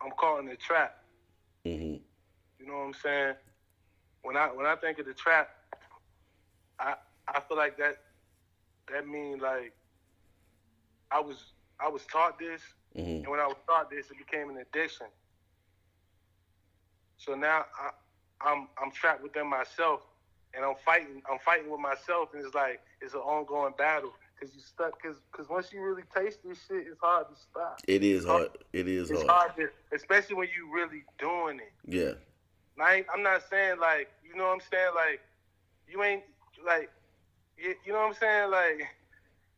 I'm 0.00 0.10
caught 0.12 0.40
in 0.40 0.46
the 0.46 0.56
trap. 0.56 0.96
hmm 1.64 1.70
You 1.70 2.66
know 2.66 2.74
what 2.74 2.86
I'm 2.86 2.94
saying? 2.94 3.34
When 4.22 4.36
I 4.36 4.46
when 4.48 4.66
I 4.66 4.76
think 4.76 4.98
of 4.98 5.06
the 5.06 5.14
trap, 5.14 5.48
I 6.78 6.94
I 7.28 7.40
feel 7.40 7.56
like 7.56 7.78
that 7.78 7.98
that 8.92 9.06
means 9.06 9.40
like 9.40 9.72
I 11.10 11.20
was 11.20 11.52
I 11.80 11.88
was 11.88 12.04
taught 12.06 12.38
this, 12.38 12.60
hmm 12.94 13.00
and 13.00 13.28
when 13.28 13.40
I 13.40 13.46
was 13.46 13.56
taught 13.66 13.90
this, 13.90 14.10
it 14.10 14.18
became 14.18 14.50
an 14.50 14.58
addiction. 14.58 15.06
So 17.16 17.34
now 17.34 17.64
I, 17.78 17.90
I'm 18.48 18.68
I'm 18.80 18.90
trapped 18.92 19.22
within 19.22 19.48
myself, 19.48 20.00
and 20.54 20.64
I'm 20.64 20.76
fighting. 20.84 21.22
I'm 21.30 21.38
fighting 21.44 21.70
with 21.70 21.80
myself, 21.80 22.30
and 22.32 22.44
it's 22.44 22.54
like 22.54 22.80
it's 23.00 23.14
an 23.14 23.20
ongoing 23.20 23.74
battle 23.76 24.12
because 24.38 24.54
you 24.54 24.60
stuck. 24.60 25.00
Because 25.02 25.18
because 25.30 25.48
once 25.48 25.72
you 25.72 25.82
really 25.82 26.04
taste 26.14 26.38
this 26.44 26.58
shit, 26.66 26.86
it's 26.86 27.00
hard 27.00 27.26
to 27.28 27.34
stop. 27.40 27.80
It 27.88 28.04
is 28.04 28.24
hard. 28.24 28.50
It 28.72 28.86
is 28.88 29.10
It's 29.10 29.22
hard. 29.22 29.30
hard, 29.30 29.56
to, 29.56 29.68
especially 29.96 30.36
when 30.36 30.48
you 30.56 30.72
really 30.72 31.02
doing 31.18 31.58
it. 31.58 31.72
Yeah. 31.86 32.14
Ain't, 32.86 33.06
I'm 33.12 33.24
not 33.24 33.42
saying 33.50 33.80
like 33.80 34.08
you 34.22 34.36
know 34.36 34.44
what 34.44 34.52
I'm 34.54 34.60
saying 34.70 34.92
like 34.94 35.20
you 35.88 36.02
ain't 36.04 36.22
like 36.64 36.90
you, 37.56 37.74
you 37.84 37.92
know 37.92 37.98
what 37.98 38.08
I'm 38.08 38.14
saying 38.14 38.50
like 38.52 38.86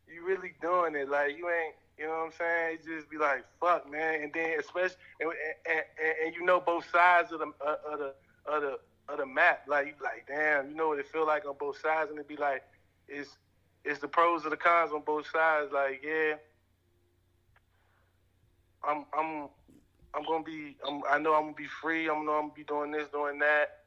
you 0.07 0.25
really 0.25 0.53
doing 0.59 0.95
it 0.95 1.07
like 1.07 1.37
you 1.37 1.47
ain't 1.47 1.75
you 2.01 2.07
know 2.07 2.13
what 2.13 2.25
I'm 2.25 2.31
saying 2.37 2.77
it 2.81 2.85
just 2.85 3.09
be 3.09 3.17
like 3.17 3.45
fuck 3.59 3.89
man 3.89 4.23
and 4.23 4.33
then 4.33 4.59
especially 4.59 4.97
and, 5.19 5.29
and, 5.29 5.83
and, 6.03 6.15
and 6.25 6.35
you 6.35 6.43
know 6.43 6.59
both 6.59 6.89
sides 6.91 7.31
of 7.31 7.39
the 7.39 7.51
uh, 7.65 7.75
of 7.91 7.99
the 7.99 8.13
of 8.45 8.61
the 8.61 8.79
of 9.07 9.17
the 9.19 9.25
map 9.25 9.63
like 9.67 9.87
you 9.87 9.93
like 10.03 10.25
damn 10.27 10.69
you 10.69 10.75
know 10.75 10.89
what 10.89 10.99
it 10.99 11.07
feel 11.07 11.25
like 11.25 11.45
on 11.45 11.55
both 11.59 11.79
sides 11.79 12.09
and 12.09 12.19
it 12.19 12.27
be 12.27 12.37
like 12.37 12.63
it's 13.07 13.37
it's 13.85 13.99
the 13.99 14.07
pros 14.07 14.43
and 14.43 14.51
the 14.51 14.57
cons 14.57 14.91
on 14.91 15.01
both 15.05 15.25
sides 15.31 15.71
like 15.71 16.03
yeah 16.03 16.33
I'm 18.83 19.05
I'm 19.17 19.49
I'm 20.13 20.23
gonna 20.23 20.43
be. 20.43 20.75
I'm, 20.85 21.01
I 21.09 21.17
know 21.19 21.33
I'm 21.33 21.43
gonna 21.43 21.53
be 21.53 21.67
free. 21.81 22.09
I'm 22.09 22.25
know 22.25 22.33
I'm 22.33 22.49
gonna 22.49 22.53
be 22.53 22.63
doing 22.63 22.91
this, 22.91 23.07
doing 23.09 23.39
that, 23.39 23.79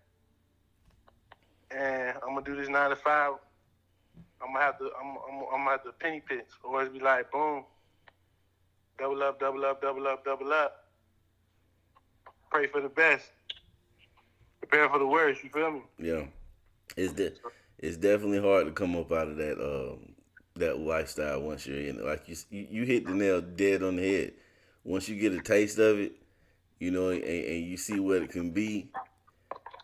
and 1.71 2.17
I'm 2.23 2.35
gonna 2.35 2.45
do 2.45 2.57
this 2.57 2.69
nine 2.69 2.91
to 2.91 2.97
five. 2.97 3.35
I'm 4.41 4.53
gonna 4.53 4.65
have 4.65 4.79
to. 4.79 4.91
I'm. 5.01 5.17
I'm, 5.29 5.45
I'm 5.53 5.65
gonna 5.65 5.71
have 5.71 5.85
to 5.85 5.93
penny 5.93 6.23
pitch, 6.27 6.47
or 6.63 6.85
be 6.87 7.01
like 7.01 7.31
boom, 7.31 7.65
double 8.99 9.23
up, 9.23 9.41
double 9.41 9.65
up, 9.65 9.83
double 9.83 10.07
up, 10.07 10.25
double 10.25 10.53
up. 10.53 10.85
Pray 12.51 12.67
for 12.67 12.81
the 12.81 12.89
best. 12.89 13.31
Prepare 14.61 14.89
for 14.89 14.99
the 14.99 15.07
worst. 15.07 15.43
You 15.43 15.51
feel 15.51 15.71
me? 15.73 15.83
Yeah. 15.99 16.25
It's 16.97 17.13
de- 17.13 17.33
it's 17.79 17.97
definitely 17.97 18.41
hard 18.41 18.67
to 18.67 18.73
come 18.73 18.97
up 18.97 19.13
out 19.13 19.29
of 19.29 19.37
that 19.37 19.61
um 19.61 20.15
that 20.57 20.79
lifestyle 20.79 21.43
once 21.43 21.67
you're 21.67 21.79
in 21.79 21.99
it. 21.99 22.05
Like 22.05 22.29
you 22.29 22.37
you, 22.51 22.85
hit 22.85 23.07
the 23.07 23.15
nail 23.15 23.41
dead 23.41 23.83
on 23.83 23.97
the 23.97 24.09
head. 24.09 24.33
Once 24.85 25.09
you 25.09 25.19
get 25.19 25.33
a 25.33 25.43
taste 25.43 25.79
of 25.79 25.99
it, 25.99 26.13
you 26.79 26.91
know, 26.91 27.09
and, 27.09 27.25
and 27.25 27.65
you 27.65 27.77
see 27.77 27.99
what 27.99 28.23
it 28.23 28.31
can 28.31 28.51
be, 28.51 28.91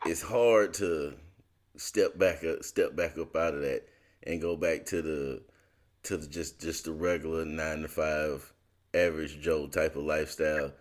it's 0.06 0.22
hard 0.22 0.74
to 0.74 1.14
step 1.76 2.16
back 2.18 2.44
up 2.44 2.62
step 2.62 2.94
back 2.94 3.18
up 3.18 3.34
out 3.34 3.54
of 3.54 3.62
that 3.62 3.82
and 4.24 4.40
go 4.40 4.56
back 4.56 4.84
to 4.84 5.02
the 5.02 5.42
to 6.02 6.16
the 6.16 6.26
just 6.26 6.60
just 6.60 6.84
the 6.84 6.92
regular 6.92 7.44
nine 7.44 7.82
to 7.82 7.88
five 7.88 8.52
average 8.94 9.40
Joe 9.40 9.66
type 9.66 9.96
of 9.96 10.04
lifestyle 10.04 10.72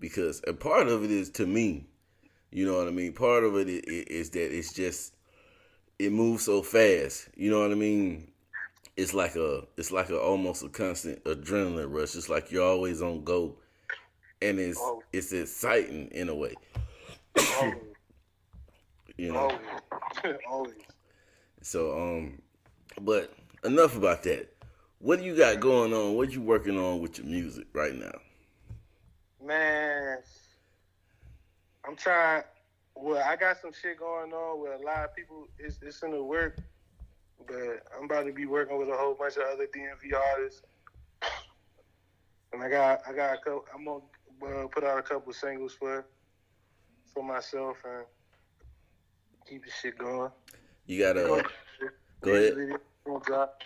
because 0.00 0.42
a 0.46 0.52
part 0.52 0.88
of 0.88 1.04
it 1.04 1.10
is 1.10 1.30
to 1.30 1.46
me, 1.46 1.86
you 2.50 2.66
know 2.66 2.78
what 2.78 2.88
I 2.88 2.90
mean. 2.90 3.12
Part 3.12 3.44
of 3.44 3.56
it 3.56 3.68
is 3.68 4.30
that 4.30 4.56
it's 4.56 4.72
just 4.72 5.14
it 5.98 6.12
moves 6.12 6.44
so 6.44 6.62
fast. 6.62 7.28
You 7.36 7.50
know 7.50 7.60
what 7.60 7.72
I 7.72 7.74
mean? 7.74 8.30
It's 8.96 9.14
like 9.14 9.36
a 9.36 9.64
it's 9.76 9.92
like 9.92 10.10
a 10.10 10.18
almost 10.18 10.62
a 10.64 10.68
constant 10.68 11.22
adrenaline 11.24 11.92
rush. 11.92 12.14
It's 12.16 12.28
like 12.28 12.50
you're 12.50 12.64
always 12.66 13.02
on 13.02 13.24
go, 13.24 13.56
and 14.42 14.58
it's 14.58 14.78
Oh. 14.80 15.02
it's 15.12 15.32
exciting 15.32 16.08
in 16.08 16.28
a 16.28 16.34
way. 16.34 16.54
You 19.16 19.32
know. 19.32 19.38
always, 20.22 20.38
always. 20.48 20.74
So 21.60 21.98
um, 21.98 22.40
but 23.00 23.32
enough 23.64 23.96
about 23.96 24.22
that. 24.22 24.54
What 25.00 25.20
do 25.20 25.24
you 25.24 25.36
got 25.36 25.60
going 25.60 25.92
on? 25.94 26.16
What 26.16 26.32
you 26.32 26.42
working 26.42 26.76
on 26.76 27.00
with 27.00 27.18
your 27.18 27.26
music 27.26 27.66
right 27.72 27.94
now? 27.94 28.18
Man, 29.44 30.18
I'm 31.86 31.94
trying. 31.94 32.42
Well, 32.96 33.22
I 33.24 33.36
got 33.36 33.60
some 33.60 33.70
shit 33.72 33.98
going 33.98 34.32
on 34.32 34.60
with 34.60 34.80
a 34.80 34.84
lot 34.84 35.04
of 35.04 35.14
people. 35.14 35.46
It's, 35.56 35.78
it's 35.82 36.02
in 36.02 36.10
the 36.10 36.22
work, 36.22 36.58
but 37.46 37.86
I'm 37.96 38.06
about 38.06 38.26
to 38.26 38.32
be 38.32 38.46
working 38.46 38.76
with 38.76 38.88
a 38.88 38.96
whole 38.96 39.14
bunch 39.14 39.36
of 39.36 39.44
other 39.52 39.66
DMV 39.66 40.18
artists. 40.32 40.62
And 42.52 42.62
I 42.62 42.68
got, 42.68 43.02
I 43.08 43.12
got 43.12 43.34
a 43.34 43.38
couple. 43.38 43.64
I'm 43.72 43.84
gonna 43.84 44.64
uh, 44.64 44.66
put 44.66 44.82
out 44.82 44.98
a 44.98 45.02
couple 45.02 45.32
singles 45.32 45.74
for, 45.74 46.04
for 47.14 47.22
myself 47.22 47.76
and 47.84 48.04
keep 49.48 49.64
the 49.64 49.70
shit 49.70 49.96
going. 49.96 50.32
You 50.86 50.98
gotta 51.04 51.44
go 52.20 52.32
ahead. 52.32 52.80
Gonna 53.04 53.20
drop. 53.24 53.62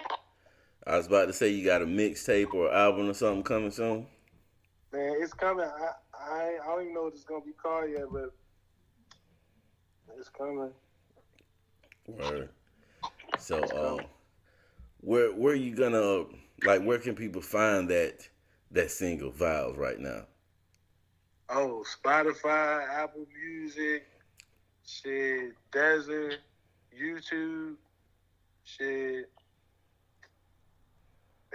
I 0.87 0.97
was 0.97 1.07
about 1.07 1.27
to 1.27 1.33
say 1.33 1.49
you 1.49 1.65
got 1.65 1.83
a 1.83 1.87
mixtape 1.87 2.53
or 2.55 2.73
album 2.73 3.09
or 3.09 3.15
something 3.15 3.45
coming 3.45 3.71
soon. 3.71 4.07
Man, 4.93 5.15
it's 5.21 5.33
coming. 5.33 5.65
I, 5.65 5.91
I, 6.12 6.59
I 6.62 6.67
don't 6.67 6.83
even 6.83 6.95
know 6.95 7.05
what 7.05 7.15
it's 7.15 7.25
gonna 7.25 7.45
be 7.45 7.53
called 7.53 7.91
yet, 7.91 8.07
but 8.12 8.33
it's 10.19 10.29
coming. 10.29 10.71
Word. 12.07 12.49
So, 13.39 13.62
um, 13.77 14.07
where 15.01 15.33
where 15.33 15.53
are 15.53 15.57
you 15.57 15.75
gonna 15.75 16.25
like? 16.65 16.83
Where 16.83 16.99
can 16.99 17.15
people 17.15 17.43
find 17.43 17.89
that 17.91 18.29
that 18.73 18.91
single 18.91 19.31
"Vows" 19.31 19.77
right 19.77 19.99
now? 19.99 20.27
Oh, 21.49 21.85
Spotify, 21.85 22.89
Apple 22.89 23.27
Music, 23.33 24.07
shit, 24.85 25.53
Deezer, 25.71 26.37
YouTube, 26.99 27.75
shit, 28.65 29.31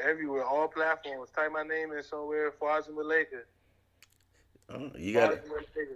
everywhere, 0.03 0.43
all 0.43 0.67
platforms. 0.67 1.29
Type 1.31 1.51
my 1.51 1.63
name 1.63 1.91
in 1.91 2.03
somewhere, 2.03 2.51
Farzan 2.51 2.89
Malaika. 2.91 3.41
Oh, 4.69 4.91
you 4.97 5.13
got 5.13 5.31
Malaika. 5.45 5.95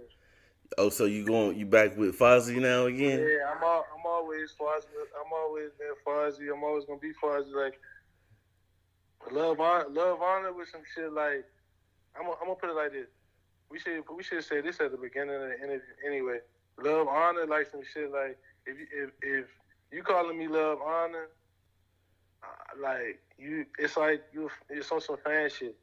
Oh, 0.78 0.88
so 0.88 1.04
you 1.04 1.24
going? 1.26 1.58
You 1.58 1.66
back 1.66 1.96
with 1.98 2.18
Fawzi 2.18 2.56
now 2.56 2.86
again? 2.86 3.18
Yeah, 3.20 3.52
I'm 3.54 3.62
all, 3.62 3.84
I'm 3.94 4.06
always 4.06 4.54
Farzan. 4.58 4.86
I'm 5.20 5.32
always 5.32 5.70
been 5.78 5.92
Fawzi. 6.06 6.52
I'm 6.52 6.64
always 6.64 6.84
gonna 6.86 6.98
be 6.98 7.12
Fawzi. 7.22 7.52
Like 7.52 7.78
love, 9.30 9.58
Hon- 9.58 9.92
love, 9.94 10.20
honor 10.22 10.52
with 10.52 10.68
some 10.68 10.80
shit. 10.94 11.12
Like 11.12 11.44
I'm, 12.16 12.22
gonna- 12.24 12.36
I'm 12.40 12.46
gonna 12.46 12.54
put 12.58 12.70
it 12.70 12.76
like 12.76 12.92
this. 12.92 13.08
We 13.70 13.78
should, 13.78 14.02
we 14.14 14.22
should 14.22 14.44
say 14.44 14.60
this 14.60 14.80
at 14.80 14.90
the 14.92 14.98
beginning 14.98 15.34
of 15.34 15.40
the 15.42 15.56
interview. 15.58 15.80
Anyway, 16.06 16.38
love, 16.82 17.08
honor, 17.08 17.46
like 17.46 17.66
some 17.70 17.80
shit. 17.92 18.10
Like 18.10 18.38
if 18.66 18.78
you, 18.78 18.86
if 18.92 19.10
if 19.22 19.44
you 19.90 20.02
calling 20.02 20.38
me 20.38 20.48
love, 20.48 20.78
honor, 20.84 21.28
like 22.80 23.20
you, 23.38 23.66
it's 23.78 23.96
like 23.96 24.22
you, 24.32 24.50
it's 24.70 24.90
on 24.90 25.00
some 25.00 25.16
fan 25.24 25.50
shit. 25.50 25.76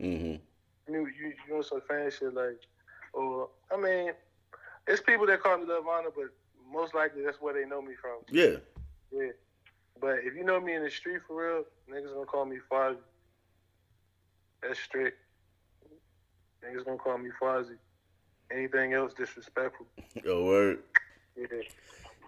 Mm-hmm. 0.00 0.92
You, 0.92 1.06
you, 1.06 1.32
you 1.48 1.56
on 1.56 1.62
some 1.62 1.80
fan 1.88 2.10
shit. 2.10 2.34
Like, 2.34 2.60
or 3.12 3.48
I 3.72 3.76
mean, 3.76 4.12
it's 4.86 5.02
people 5.02 5.26
that 5.26 5.42
call 5.42 5.58
me 5.58 5.66
love, 5.66 5.86
honor, 5.86 6.10
but 6.14 6.26
most 6.72 6.94
likely 6.94 7.22
that's 7.22 7.40
where 7.40 7.54
they 7.54 7.68
know 7.68 7.82
me 7.82 7.94
from. 8.00 8.18
Yeah. 8.30 8.56
Yeah. 9.12 9.32
But 10.00 10.18
if 10.24 10.34
you 10.34 10.44
know 10.44 10.60
me 10.60 10.74
in 10.74 10.84
the 10.84 10.90
street 10.90 11.20
for 11.26 11.36
real, 11.36 11.64
niggas 11.90 12.12
gonna 12.12 12.26
call 12.26 12.44
me 12.44 12.58
Fawzi. 12.70 12.96
That's 14.62 14.78
strict. 14.78 15.18
Niggas 16.64 16.84
gonna 16.84 16.98
call 16.98 17.18
me 17.18 17.30
Fawzi. 17.40 17.76
Anything 18.50 18.92
else 18.92 19.12
disrespectful. 19.14 19.86
Oh, 20.26 20.44
word. 20.44 20.78
Yeah. 21.36 21.46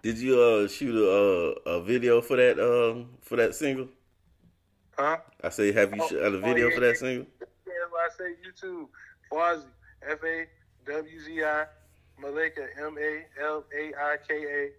Did 0.01 0.17
you 0.17 0.39
uh 0.39 0.67
shoot 0.67 0.95
a 0.95 1.69
a 1.69 1.83
video 1.83 2.21
for 2.21 2.37
that 2.37 2.59
um 2.59 3.09
for 3.21 3.35
that 3.35 3.55
single? 3.55 3.89
Huh? 4.97 5.17
I 5.43 5.49
say, 5.49 5.71
have 5.71 5.95
you 5.95 6.01
Oh, 6.01 6.07
shot 6.07 6.17
a 6.19 6.25
oh, 6.25 6.39
video 6.41 6.67
yeah, 6.69 6.75
for 6.75 6.81
that 6.81 6.97
single? 6.97 7.25
Yeah, 7.39 7.73
I 7.97 8.09
say 8.17 8.35
YouTube. 8.45 8.87
Fawzi. 9.31 9.65
F 10.07 10.19
A 10.23 10.45
W 10.85 11.19
Z 11.19 11.43
I 11.43 11.65
Malaika 12.21 12.67
M 12.77 12.97
A 12.97 13.43
L 13.43 13.65
A 13.77 13.93
I 13.93 14.17
K 14.27 14.35
A 14.35 14.69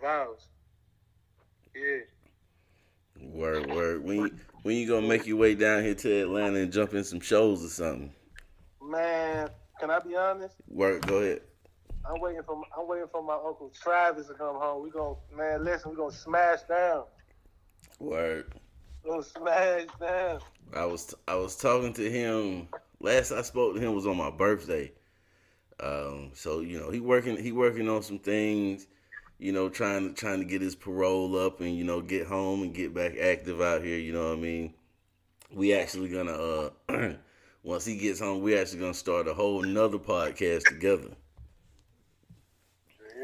Vows. 0.00 0.46
Yeah. 1.74 1.98
Word, 3.20 3.70
word. 3.70 4.04
When 4.04 4.16
you, 4.16 4.30
when 4.62 4.76
you 4.76 4.86
gonna 4.86 5.06
make 5.06 5.26
your 5.26 5.36
way 5.38 5.54
down 5.54 5.82
here 5.82 5.94
to 5.94 6.22
Atlanta 6.22 6.60
and 6.60 6.72
jump 6.72 6.94
in 6.94 7.04
some 7.04 7.20
shows 7.20 7.64
or 7.64 7.68
something? 7.68 8.12
Man, 8.82 9.48
can 9.80 9.90
I 9.90 9.98
be 10.00 10.14
honest? 10.16 10.56
Word, 10.68 11.06
go 11.06 11.16
ahead. 11.18 11.40
I'm 12.08 12.20
waiting 12.20 12.42
for 12.42 12.62
I'm 12.76 12.88
waiting 12.88 13.08
for 13.12 13.22
my 13.22 13.34
uncle 13.34 13.70
Travis 13.80 14.28
to 14.28 14.34
come 14.34 14.56
home. 14.56 14.82
We 14.82 14.90
gonna 14.90 15.16
man, 15.36 15.64
listen, 15.64 15.90
we 15.90 15.96
gonna 15.96 16.12
smash 16.12 16.62
down. 16.62 17.04
Word. 17.98 18.54
We 19.04 19.10
gonna 19.10 19.22
smash 19.22 19.86
down. 20.00 20.40
I 20.74 20.86
was 20.86 21.14
I 21.26 21.34
was 21.34 21.56
talking 21.56 21.92
to 21.94 22.10
him 22.10 22.68
last 23.00 23.32
I 23.32 23.42
spoke 23.42 23.74
to 23.74 23.80
him 23.80 23.94
was 23.94 24.06
on 24.06 24.16
my 24.16 24.30
birthday. 24.30 24.90
Um, 25.80 26.30
so 26.34 26.60
you 26.60 26.80
know 26.80 26.90
he 26.90 27.00
working 27.00 27.36
he 27.36 27.52
working 27.52 27.88
on 27.88 28.02
some 28.02 28.18
things, 28.18 28.86
you 29.38 29.52
know 29.52 29.68
trying 29.68 30.08
to 30.08 30.14
trying 30.14 30.38
to 30.38 30.46
get 30.46 30.62
his 30.62 30.74
parole 30.74 31.38
up 31.38 31.60
and 31.60 31.76
you 31.76 31.84
know 31.84 32.00
get 32.00 32.26
home 32.26 32.62
and 32.62 32.74
get 32.74 32.94
back 32.94 33.18
active 33.18 33.60
out 33.60 33.82
here. 33.82 33.98
You 33.98 34.14
know 34.14 34.28
what 34.28 34.38
I 34.38 34.40
mean? 34.40 34.74
We 35.52 35.74
actually 35.74 36.08
gonna 36.08 36.32
uh 36.32 36.70
once 37.62 37.84
he 37.84 37.98
gets 37.98 38.20
home, 38.20 38.42
we 38.42 38.56
actually 38.56 38.80
gonna 38.80 38.94
start 38.94 39.28
a 39.28 39.34
whole 39.34 39.62
nother 39.62 39.98
podcast 39.98 40.64
together. 40.64 41.10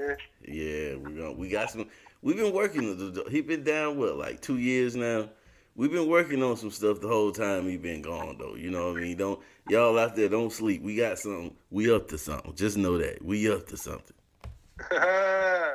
Yeah. 0.06 0.14
Yeah, 0.46 0.96
we 0.96 1.12
gonna 1.12 1.32
we 1.32 1.49
got 1.49 1.70
some. 1.70 1.87
We've 2.23 2.37
been 2.37 2.52
working. 2.52 3.25
He 3.30 3.40
been 3.40 3.64
down 3.64 3.99
what 3.99 4.16
like 4.16 4.40
two 4.40 4.58
years 4.58 4.94
now. 4.96 5.28
We've 5.76 5.90
been 5.90 6.08
working 6.08 6.42
on 6.42 6.56
some 6.56 6.70
stuff 6.70 7.00
the 7.00 7.08
whole 7.08 7.32
time 7.32 7.68
he 7.68 7.76
been 7.76 8.02
gone 8.02 8.37
though. 8.38 8.54
You 8.54 8.70
know 8.70 8.92
what 8.92 8.99
I 8.99 9.00
mean? 9.00 9.16
Don't 9.16 9.40
y'all 9.68 9.99
out 9.99 10.14
there 10.14 10.28
don't 10.28 10.52
sleep. 10.52 10.82
We 10.82 10.96
got 10.96 11.18
something. 11.18 11.54
We 11.70 11.92
up 11.92 12.08
to 12.08 12.18
something. 12.18 12.54
Just 12.54 12.76
know 12.76 12.99
that 12.99 13.25
we 13.25 13.50
up 13.50 13.66
to 13.68 13.76
something. 13.76 14.16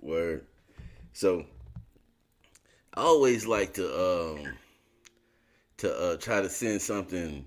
Word. 0.00 0.46
So 1.12 1.44
I 2.94 3.00
always 3.02 3.46
like 3.46 3.74
to 3.74 3.86
um 3.86 4.54
to 5.78 5.94
uh 5.94 6.16
try 6.16 6.40
to 6.40 6.48
send 6.48 6.82
something 6.82 7.44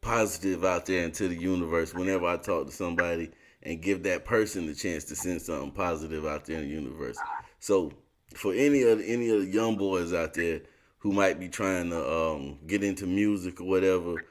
positive 0.00 0.64
out 0.64 0.86
there 0.86 1.04
into 1.04 1.28
the 1.28 1.36
universe 1.36 1.92
whenever 1.94 2.26
I 2.26 2.36
talk 2.36 2.66
to 2.66 2.72
somebody 2.72 3.30
and 3.64 3.80
give 3.80 4.02
that 4.02 4.24
person 4.24 4.66
the 4.66 4.74
chance 4.74 5.04
to 5.04 5.16
send 5.16 5.40
something 5.40 5.70
positive 5.70 6.26
out 6.26 6.44
there 6.44 6.58
in 6.58 6.68
the 6.68 6.74
universe. 6.74 7.18
So 7.60 7.92
for 8.34 8.52
any 8.52 8.82
of 8.82 9.00
any 9.00 9.30
of 9.30 9.40
the 9.40 9.46
young 9.46 9.76
boys 9.76 10.12
out 10.12 10.34
there 10.34 10.60
who 10.98 11.12
might 11.12 11.38
be 11.40 11.48
trying 11.48 11.90
to 11.90 12.12
um, 12.12 12.58
get 12.66 12.82
into 12.82 13.06
music 13.06 13.60
or 13.60 13.64
whatever, 13.64 14.24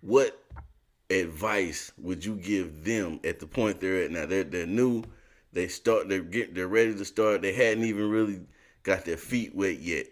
what 0.00 0.42
advice 1.10 1.92
would 1.98 2.24
you 2.24 2.36
give 2.36 2.84
them 2.84 3.20
at 3.24 3.40
the 3.40 3.46
point 3.46 3.80
they're 3.80 4.04
at 4.04 4.10
now? 4.10 4.26
They're 4.26 4.44
they're 4.44 4.66
new, 4.66 5.04
they 5.52 5.68
start 5.68 6.08
they're 6.08 6.20
get 6.20 6.54
they're 6.54 6.68
ready 6.68 6.94
to 6.94 7.04
start. 7.04 7.42
They 7.42 7.52
hadn't 7.52 7.84
even 7.84 8.10
really 8.10 8.40
got 8.82 9.04
their 9.04 9.16
feet 9.16 9.54
wet 9.54 9.80
yet. 9.80 10.06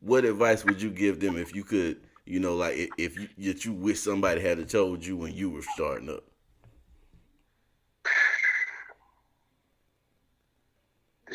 What 0.00 0.24
advice 0.24 0.64
would 0.64 0.80
you 0.80 0.90
give 0.90 1.20
them 1.20 1.36
if 1.36 1.54
you 1.54 1.64
could, 1.64 2.00
you 2.24 2.38
know, 2.38 2.54
like 2.54 2.76
if, 2.76 2.90
if 2.96 3.18
you 3.18 3.28
that 3.52 3.64
you 3.64 3.72
wish 3.72 4.00
somebody 4.00 4.40
had 4.40 4.66
told 4.68 5.04
you 5.04 5.16
when 5.16 5.34
you 5.34 5.50
were 5.50 5.62
starting 5.62 6.08
up? 6.08 6.24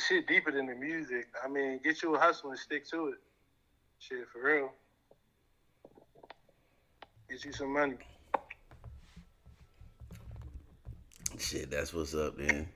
Shit 0.07 0.27
deeper 0.27 0.51
than 0.51 0.67
the 0.67 0.75
music. 0.75 1.27
I 1.43 1.47
mean, 1.47 1.79
get 1.83 2.01
you 2.01 2.15
a 2.15 2.19
hustle 2.19 2.49
and 2.51 2.59
stick 2.59 2.87
to 2.89 3.07
it. 3.07 3.15
Shit, 3.99 4.27
for 4.31 4.43
real. 4.43 4.71
Get 7.29 7.45
you 7.45 7.53
some 7.53 7.73
money. 7.73 7.95
Shit, 11.37 11.71
that's 11.71 11.93
what's 11.93 12.13
up, 12.13 12.37
man. 12.37 12.67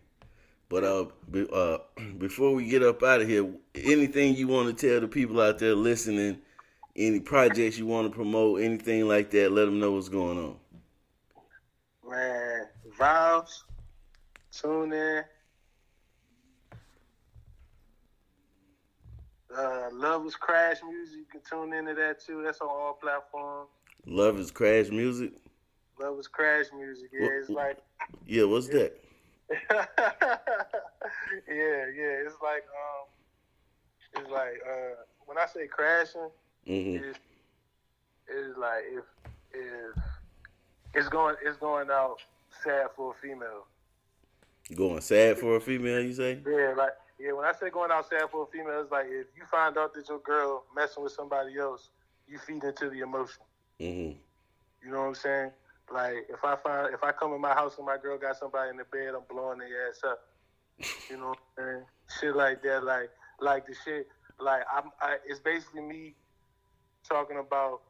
But 0.70 0.84
uh, 0.84 1.06
be, 1.30 1.48
uh, 1.52 1.78
before 2.18 2.54
we 2.54 2.68
get 2.68 2.84
up 2.84 3.04
out 3.04 3.22
of 3.22 3.28
here, 3.28 3.48
anything 3.76 4.36
you 4.36 4.48
want 4.48 4.76
to 4.76 4.88
tell 4.88 5.00
the 5.00 5.08
people 5.08 5.42
out 5.42 5.60
there 5.60 5.76
listening, 5.76 6.40
any 6.96 7.20
projects 7.20 7.78
you 7.78 7.86
want 7.86 8.10
to 8.10 8.16
promote, 8.16 8.62
anything 8.62 9.08
like 9.08 9.30
that, 9.32 9.52
let 9.52 9.66
them 9.66 9.80
know 9.80 9.92
what's 9.92 10.10
going 10.10 10.38
on. 10.38 10.56
Man, 12.10 12.68
Vows, 12.98 13.64
tune 14.52 14.94
in. 14.94 15.24
Uh, 19.58 19.90
Love 19.94 20.26
is 20.26 20.36
Crash 20.36 20.78
Music. 20.88 21.18
You 21.20 21.26
can 21.32 21.42
tune 21.50 21.74
into 21.74 21.94
that 21.96 22.20
too. 22.26 22.42
That's 22.44 22.62
on 22.62 22.68
all 22.70 22.94
platforms. 23.02 23.70
Love 24.06 24.40
is 24.40 24.52
Crash 24.52 24.90
Music. 24.90 25.32
Love 26.00 26.20
is 26.20 26.28
Crash 26.28 26.66
Music. 26.78 27.10
Yeah, 27.14 27.28
it's 27.40 27.50
like. 27.50 27.78
Yeah, 28.26 28.44
what's 28.44 28.68
that? 28.68 29.00
yeah, 29.72 29.88
yeah. 31.48 32.26
It's 32.26 32.36
like 32.42 32.66
um, 32.74 33.08
it's 34.16 34.30
like 34.32 34.60
uh, 34.68 34.96
when 35.26 35.38
I 35.38 35.46
say 35.46 35.68
crashing, 35.68 36.30
Mm-hmm. 36.68 37.04
it's, 37.10 37.20
it's 38.28 38.58
like 38.58 38.84
if 38.90 39.04
if 39.54 40.04
it's 40.96 41.08
going 41.10 41.36
it's 41.46 41.58
going 41.58 41.90
out 41.92 42.18
sad 42.64 42.88
for 42.96 43.12
a 43.12 43.16
female. 43.22 43.68
Going 44.76 45.02
sad 45.02 45.38
for 45.38 45.58
a 45.58 45.62
female, 45.62 46.02
you 46.02 46.14
say? 46.14 46.40
Yeah, 46.46 46.74
like 46.76 46.94
yeah. 47.20 47.32
When 47.32 47.46
I 47.46 47.54
say 47.54 47.70
going 47.70 47.92
outside 47.92 48.30
for 48.32 48.44
a 48.44 48.48
female, 48.48 48.82
it's 48.82 48.92
like 48.92 49.06
if 49.08 49.28
you 49.36 49.44
find 49.50 49.78
out 49.78 49.94
that 49.94 50.08
your 50.10 50.20
girl 50.20 50.64
messing 50.76 51.04
with 51.04 51.14
somebody 51.14 51.58
else, 51.58 51.90
you 52.28 52.38
feed 52.40 52.64
into 52.64 52.90
the 52.90 53.00
emotion. 53.00 53.42
Mm-hmm. 53.80 54.18
You 54.84 54.92
know 54.92 55.02
what 55.02 55.08
I'm 55.08 55.16
saying? 55.16 55.52
Like 55.94 56.28
if 56.30 56.44
I 56.44 56.56
find 56.56 56.94
if 56.94 57.04
I 57.04 57.12
come 57.12 57.34
in 57.34 57.42
my 57.42 57.54
house 57.54 57.78
and 57.78 57.86
my 57.86 57.98
girl 57.98 58.18
got 58.18 58.38
somebody 58.38 58.70
in 58.70 58.78
the 58.78 58.86
bed, 58.86 59.14
I'm 59.16 59.24
blowing 59.30 59.60
their 59.60 59.90
ass 59.90 60.02
up. 60.08 60.20
You 61.10 61.18
know 61.18 61.30
what 61.30 61.38
I'm 61.58 61.64
saying? 61.64 61.84
Shit 62.20 62.36
like 62.36 62.62
that, 62.64 62.84
like 62.84 63.10
like 63.40 63.68
the 63.68 63.76
shit, 63.84 64.08
like 64.40 64.64
I'm. 64.74 64.92
I, 65.02 65.18
it's 65.26 65.40
basically 65.40 65.82
me 65.82 66.16
talking 67.08 67.38
about 67.38 67.82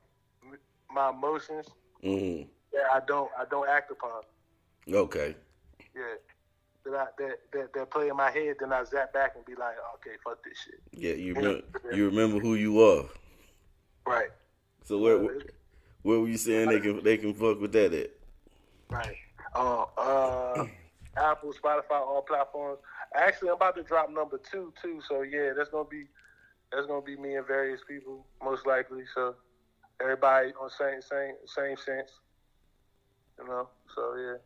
my 0.92 1.10
emotions 1.10 1.68
Mm-hmm. 2.04 2.48
that 2.74 2.84
I 2.94 3.00
don't 3.08 3.32
I 3.38 3.46
don't 3.50 3.68
act 3.68 3.90
upon. 3.90 4.22
Okay. 4.88 5.36
Yeah. 5.96 6.02
That 6.86 6.94
I, 6.94 7.06
that, 7.18 7.38
that 7.52 7.74
that 7.74 7.92
play 7.92 8.10
in 8.10 8.16
my 8.16 8.30
head, 8.30 8.58
then 8.60 8.72
I 8.72 8.84
zap 8.84 9.12
back 9.12 9.34
and 9.36 9.44
be 9.44 9.56
like, 9.56 9.76
okay, 9.96 10.16
fuck 10.24 10.44
this 10.44 10.58
shit. 10.64 10.82
Yeah, 10.92 11.14
you 11.14 11.34
remember, 11.34 11.64
you 11.92 12.06
remember 12.06 12.40
who 12.40 12.54
you 12.54 12.80
are. 12.82 13.06
Right. 14.06 14.30
So 14.84 15.00
where 15.00 15.18
where 16.04 16.20
were 16.20 16.28
you 16.28 16.38
saying 16.38 16.70
they 16.70 16.80
can 16.80 17.04
they 17.04 17.18
can 17.18 17.34
fuck 17.34 17.60
with 17.60 17.72
that 17.72 17.92
at? 17.92 18.12
Right. 18.90 19.16
Uh, 19.56 19.86
uh, 19.98 20.66
Apple, 21.18 21.54
Spotify, 21.54 22.02
all 22.02 22.22
platforms. 22.22 22.80
Actually, 23.16 23.50
I'm 23.50 23.56
about 23.56 23.76
to 23.78 23.84
drop 23.84 24.12
number 24.12 24.40
two 24.52 24.72
too. 24.80 25.02
So 25.08 25.24
yeah, 25.24 25.54
that's 25.58 25.70
gonna 25.70 25.90
be 25.90 26.06
that's 26.72 26.86
gonna 26.86 27.02
be 27.02 27.16
me 27.16 27.36
and 27.36 27.48
various 27.48 27.82
people 27.88 28.26
most 28.44 28.68
likely. 28.68 29.04
So 29.16 29.36
everybody 30.00 30.54
on 30.62 30.70
same 30.70 31.02
same 31.02 31.34
same 31.48 31.78
sense. 31.78 32.12
You 33.40 33.48
know. 33.48 33.70
So 33.96 34.16
yeah. 34.16 34.38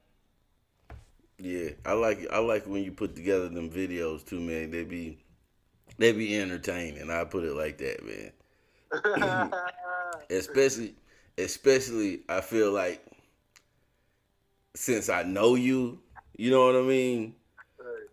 Yeah, 1.42 1.70
I 1.86 1.94
like 1.94 2.28
I 2.32 2.40
like 2.40 2.66
when 2.66 2.84
you 2.84 2.92
put 2.92 3.16
together 3.16 3.50
them 3.50 3.70
videos 3.70 4.26
too, 4.26 4.40
man. 4.40 4.72
They 4.72 4.84
be 4.84 5.20
they 5.98 6.12
be 6.12 6.38
entertaining. 6.38 7.10
I 7.10 7.24
put 7.24 7.46
it 7.46 7.54
like 7.54 7.78
that, 7.78 8.04
man. 9.22 9.52
especially 10.30 10.96
especially 11.38 12.22
I 12.28 12.42
feel 12.42 12.72
like 12.72 13.04
since 14.76 15.10
I 15.10 15.24
know 15.24 15.56
you, 15.56 16.00
you 16.38 16.52
know 16.52 16.66
what 16.66 16.76
I 16.76 16.82
mean. 16.82 17.36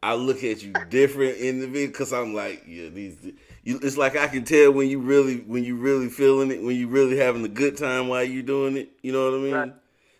I 0.02 0.14
look 0.14 0.44
at 0.44 0.62
you 0.62 0.74
different 0.74 1.38
in 1.38 1.60
the 1.60 1.66
video 1.66 1.88
because 1.88 2.12
I'm 2.12 2.34
like, 2.34 2.62
yeah, 2.66 2.90
these. 2.90 3.16
You, 3.64 3.80
it's 3.82 3.96
like 3.96 4.16
I 4.16 4.28
can 4.28 4.44
tell 4.44 4.70
when 4.72 4.88
you 4.88 5.00
really 5.00 5.38
when 5.38 5.64
you 5.64 5.76
really 5.76 6.08
feeling 6.08 6.52
it, 6.52 6.62
when 6.62 6.76
you 6.76 6.86
really 6.86 7.16
having 7.16 7.44
a 7.44 7.48
good 7.48 7.76
time 7.76 8.08
while 8.08 8.22
you 8.22 8.42
doing 8.42 8.76
it. 8.76 8.90
You 9.02 9.12
know 9.12 9.24
what 9.30 9.38
I 9.38 9.42
mean? 9.42 9.54
Right. 9.54 9.72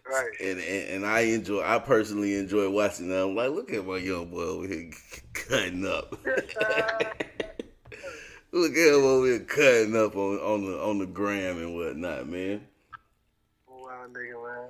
Right. 0.09 0.31
And, 0.41 0.59
and 0.59 0.89
and 0.89 1.07
I 1.07 1.21
enjoy. 1.21 1.63
I 1.63 1.79
personally 1.79 2.37
enjoy 2.37 2.69
watching 2.71 3.09
that. 3.09 3.25
I'm 3.25 3.35
like, 3.35 3.51
look 3.51 3.73
at 3.73 3.87
my 3.87 3.97
young 3.99 4.27
boy 4.27 4.43
over 4.43 4.67
here 4.67 4.91
cutting 5.33 5.87
up. 5.87 6.13
look 8.53 8.73
at 8.73 8.95
him 8.95 9.05
over 9.05 9.27
here 9.27 9.41
cutting 9.41 9.97
up 9.97 10.17
on 10.17 10.39
on 10.39 10.65
the 10.65 10.79
on 10.83 10.99
the 10.99 11.07
gram 11.07 11.59
and 11.59 11.75
whatnot, 11.77 12.29
man. 12.29 12.67
Wow, 13.69 14.07
nigga, 14.11 14.43
man. 14.45 14.69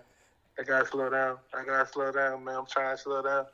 I 0.58 0.62
gotta 0.62 0.86
slow 0.86 1.10
down. 1.10 1.38
I 1.54 1.64
gotta 1.64 1.88
slow 1.88 2.12
down, 2.12 2.44
man. 2.44 2.56
I'm 2.56 2.66
trying 2.66 2.96
to 2.96 3.02
slow 3.02 3.22
down. 3.22 3.46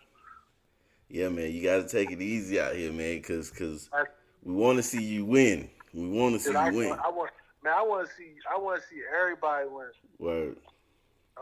Yeah, 1.09 1.29
man, 1.29 1.53
you 1.53 1.62
got 1.62 1.77
to 1.77 1.88
take 1.88 2.11
it 2.11 2.23
easy 2.23 2.59
out 2.59 2.75
here, 2.75 2.90
man, 2.90 3.16
because 3.16 3.51
cause 3.51 3.90
I- 3.92 4.05
we 4.42 4.55
want 4.55 4.79
to 4.79 4.83
see 4.83 5.03
you 5.03 5.27
win. 5.27 5.68
We 5.92 6.09
want 6.09 6.35
to 6.35 6.40
see 6.40 6.55
I, 6.55 6.71
you 6.71 6.77
win. 6.77 6.92
I 6.92 7.11
want, 7.11 7.31
man. 7.62 7.75
I 7.77 7.83
want 7.83 8.09
to 8.09 8.14
see. 8.14 8.33
I 8.51 8.59
want 8.59 8.81
to 8.81 8.88
see 8.88 9.03
everybody 9.14 9.68
win. 9.68 9.87
Word. 10.18 10.57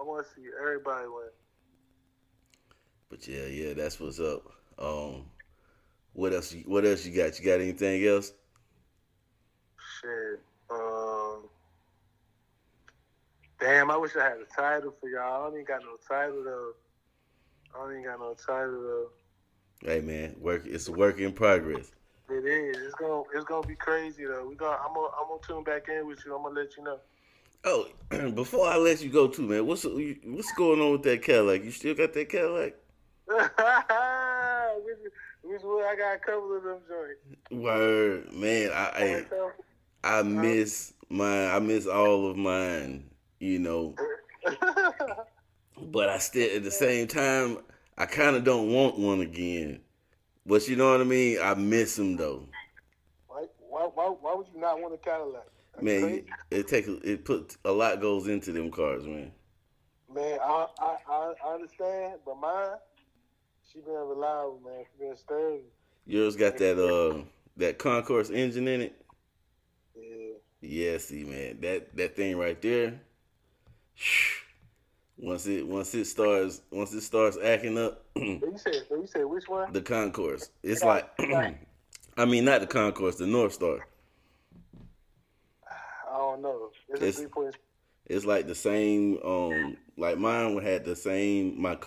I 0.00 0.02
want 0.02 0.26
to 0.26 0.34
see 0.34 0.46
everybody 0.58 1.06
win. 1.08 1.28
But 3.10 3.28
yeah, 3.28 3.44
yeah, 3.46 3.74
that's 3.74 4.00
what's 4.00 4.18
up. 4.18 4.42
Um, 4.78 5.26
what 6.14 6.32
else? 6.32 6.52
you- 6.52 6.64
What 6.64 6.86
else 6.86 7.04
you 7.04 7.14
got? 7.14 7.38
You 7.38 7.44
got 7.44 7.60
anything 7.60 8.04
else? 8.06 8.32
Shit. 10.00 10.40
Um. 10.70 11.48
Damn, 13.58 13.90
I 13.90 13.96
wish 13.98 14.16
I 14.16 14.24
had 14.24 14.38
a 14.38 14.46
title 14.56 14.94
for 14.98 15.08
y'all. 15.10 15.42
I 15.42 15.44
don't 15.44 15.54
even 15.54 15.66
got 15.66 15.82
no 15.82 15.96
title 16.08 16.42
though. 16.44 16.72
I 17.78 17.92
ain't 17.94 18.06
got 18.06 18.18
no 18.18 18.34
title 18.34 18.80
though. 18.82 19.10
Hey 19.82 20.00
man, 20.00 20.34
work. 20.40 20.62
It's 20.64 20.88
a 20.88 20.92
work 20.92 21.18
in 21.18 21.32
progress. 21.32 21.92
It 22.30 22.46
is. 22.46 22.76
It's 22.78 22.94
gonna 22.94 23.22
it's 23.34 23.44
gonna 23.44 23.66
be 23.66 23.74
crazy 23.74 24.24
though. 24.24 24.46
We 24.48 24.54
gonna 24.54 24.78
I'm 24.82 24.94
gonna 24.94 25.08
I'm 25.20 25.28
gonna 25.28 25.40
tune 25.46 25.64
back 25.64 25.88
in 25.90 26.06
with 26.06 26.24
you. 26.24 26.34
I'm 26.34 26.42
gonna 26.42 26.58
let 26.58 26.74
you 26.76 26.84
know. 26.84 27.00
Oh, 27.64 27.86
before 28.34 28.66
I 28.66 28.76
let 28.76 29.02
you 29.02 29.10
go 29.10 29.28
too, 29.28 29.42
man, 29.42 29.66
what's 29.66 29.84
what's 29.84 30.52
going 30.52 30.80
on 30.80 30.92
with 30.92 31.02
that 31.02 31.22
Cadillac? 31.22 31.64
You 31.64 31.70
still 31.70 31.94
got 31.94 32.12
that 32.14 32.28
Cadillac? 32.28 32.74
which, 35.42 35.62
one? 35.62 35.84
I 35.84 35.94
got 35.96 36.14
a 36.14 36.18
couple 36.18 36.56
of 36.56 36.62
them 36.62 36.78
joints. 36.88 37.20
Word, 37.50 38.32
man. 38.32 38.70
I 38.72 38.74
I, 38.74 39.24
I 40.02 40.20
uh-huh. 40.20 40.24
miss 40.24 40.94
mine. 41.08 41.50
I 41.50 41.58
miss 41.58 41.86
all 41.86 42.30
of 42.30 42.36
mine. 42.36 43.10
You 43.38 43.58
know. 43.58 43.94
but 45.82 46.08
I 46.08 46.18
still, 46.18 46.56
at 46.56 46.64
the 46.64 46.70
same 46.70 47.06
time, 47.06 47.58
I 47.98 48.06
kind 48.06 48.36
of 48.36 48.44
don't 48.44 48.72
want 48.72 48.98
one 48.98 49.20
again. 49.20 49.80
But 50.46 50.66
you 50.66 50.76
know 50.76 50.92
what 50.92 51.02
I 51.02 51.04
mean? 51.04 51.38
I 51.42 51.54
miss 51.54 51.96
them 51.96 52.16
though. 52.16 52.48
Why, 53.28 53.44
why, 53.68 53.88
why, 53.94 54.14
why 54.20 54.34
would 54.34 54.46
you 54.52 54.60
not 54.60 54.80
want 54.80 54.94
a 54.94 54.98
Cadillac? 54.98 55.46
That's 55.82 56.00
man, 56.00 56.02
crazy. 56.02 56.24
it 56.50 56.68
takes 56.68 56.88
it 56.88 57.24
put 57.24 57.56
a 57.64 57.72
lot 57.72 58.00
goes 58.00 58.28
into 58.28 58.52
them 58.52 58.70
cars, 58.70 59.06
man. 59.06 59.32
Man, 60.12 60.38
I 60.42 60.66
I, 60.78 60.96
I 61.08 61.52
understand, 61.54 62.18
but 62.24 62.38
mine, 62.38 62.76
she 63.72 63.80
been 63.80 63.94
reliable, 63.94 64.60
man. 64.64 64.84
She 64.92 65.04
been 65.04 65.16
sturdy. 65.16 65.62
Yours 66.06 66.36
got 66.36 66.58
that 66.58 66.78
uh 66.78 67.22
that 67.56 67.78
Concours 67.78 68.30
engine 68.30 68.68
in 68.68 68.80
it. 68.82 69.06
Yeah. 69.96 70.34
Yeah, 70.62 70.98
see, 70.98 71.24
man, 71.24 71.58
that 71.62 71.96
that 71.96 72.16
thing 72.16 72.36
right 72.36 72.60
there. 72.60 73.00
Once 75.16 75.46
it 75.46 75.66
once 75.66 75.94
it 75.94 76.06
starts 76.06 76.62
once 76.70 76.92
it 76.92 77.02
starts 77.02 77.38
acting 77.42 77.78
up. 77.78 78.04
you 78.16 78.40
said 78.56 78.86
you 78.90 79.06
said 79.06 79.24
which 79.24 79.48
one? 79.48 79.72
The 79.72 79.82
Concours. 79.82 80.50
It's 80.62 80.82
like, 80.82 81.10
I 82.16 82.24
mean, 82.24 82.44
not 82.44 82.62
the 82.62 82.66
Concours, 82.66 83.16
the 83.16 83.26
North 83.26 83.52
Star. 83.52 83.86
I 86.10 86.16
don't 86.16 86.42
know. 86.42 86.70
It's, 86.92 87.20
it's, 87.20 87.56
it's 88.06 88.24
like 88.24 88.46
the 88.46 88.54
same. 88.54 89.18
Um, 89.24 89.76
like 89.96 90.18
mine 90.18 90.58
had 90.58 90.84
the 90.84 90.96
same. 90.96 91.60
My 91.60 91.78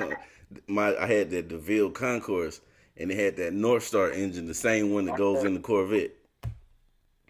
my 0.67 0.95
I 0.95 1.05
had 1.05 1.29
that 1.31 1.49
Deville 1.49 1.91
Concours, 1.91 2.61
and 2.97 3.11
it 3.11 3.17
had 3.17 3.35
that 3.37 3.53
North 3.53 3.83
Star 3.83 4.11
engine, 4.11 4.47
the 4.47 4.53
same 4.53 4.93
one 4.93 5.05
that 5.05 5.17
goes 5.17 5.43
in 5.43 5.53
the 5.53 5.59
Corvette. 5.59 6.11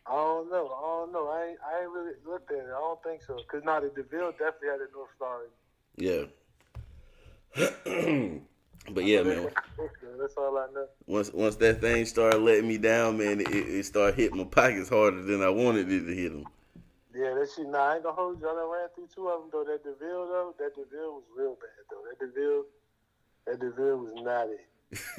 I 0.05 0.11
don't 0.11 0.49
know. 0.51 0.67
I 0.67 0.81
don't 0.81 1.11
know. 1.11 1.27
I 1.29 1.47
ain't, 1.47 1.59
I 1.65 1.81
ain't 1.81 1.91
really 1.91 2.13
looked 2.25 2.51
at 2.51 2.57
it. 2.57 2.65
I 2.65 2.79
don't 2.79 3.01
think 3.01 3.23
so. 3.23 3.39
Cause 3.47 3.63
now 3.65 3.79
the 3.79 3.89
Deville 3.89 4.31
definitely 4.33 4.67
had 4.69 4.81
a 4.81 4.87
North 4.93 5.09
Star. 5.15 5.41
Yeah. 5.95 6.25
but 8.91 9.05
yeah, 9.05 9.23
man. 9.23 9.49
That's 10.19 10.35
all 10.35 10.57
I 10.57 10.67
know. 10.73 10.87
Once 11.07 11.31
once 11.33 11.55
that 11.57 11.81
thing 11.81 12.05
started 12.05 12.39
letting 12.39 12.67
me 12.67 12.77
down, 12.77 13.17
man, 13.17 13.41
it, 13.41 13.47
it 13.49 13.85
started 13.85 14.15
hitting 14.15 14.37
my 14.37 14.43
pockets 14.43 14.89
harder 14.89 15.21
than 15.23 15.41
I 15.41 15.49
wanted 15.49 15.91
it 15.91 16.05
to 16.05 16.13
hit 16.13 16.31
them. 16.31 16.45
Yeah, 17.15 17.35
that 17.35 17.49
shit. 17.55 17.67
Nah, 17.67 17.91
I 17.91 17.95
ain't 17.95 18.03
gonna 18.03 18.15
hold 18.15 18.41
you. 18.41 18.49
I 18.49 18.55
done 18.55 18.71
ran 18.71 18.87
through 18.95 19.09
two 19.13 19.27
of 19.27 19.41
them 19.41 19.49
though. 19.51 19.63
That 19.63 19.83
Deville 19.83 20.27
though, 20.27 20.55
that 20.57 20.75
Deville 20.75 21.13
was 21.13 21.23
real 21.37 21.55
bad 21.61 21.85
though. 21.89 22.03
That 22.09 22.19
Deville, 22.19 22.63
that 23.45 23.59
Deville 23.59 23.97
was 23.97 24.13
not 24.23 24.47
it. 24.49 24.65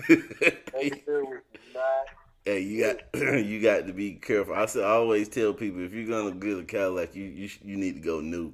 that 0.73 1.05
Deville 1.07 1.27
was 1.27 1.43
not. 1.73 2.07
Hey, 2.45 2.61
you 2.61 2.83
got 2.83 2.99
you 3.45 3.63
got 3.63 3.87
to 3.87 3.93
be 3.93 4.15
careful. 4.15 4.55
I 4.55 4.67
said 4.67 4.85
I 4.85 4.91
always 4.91 5.29
tell 5.29 5.55
people 5.55 5.85
if 5.85 5.95
you're 5.95 6.07
gonna 6.07 6.35
get 6.35 6.59
a 6.59 6.65
Cadillac, 6.65 7.15
you 7.15 7.25
you 7.25 7.49
you 7.63 7.77
need 7.77 7.95
to 7.95 8.01
go 8.01 8.21
new. 8.21 8.53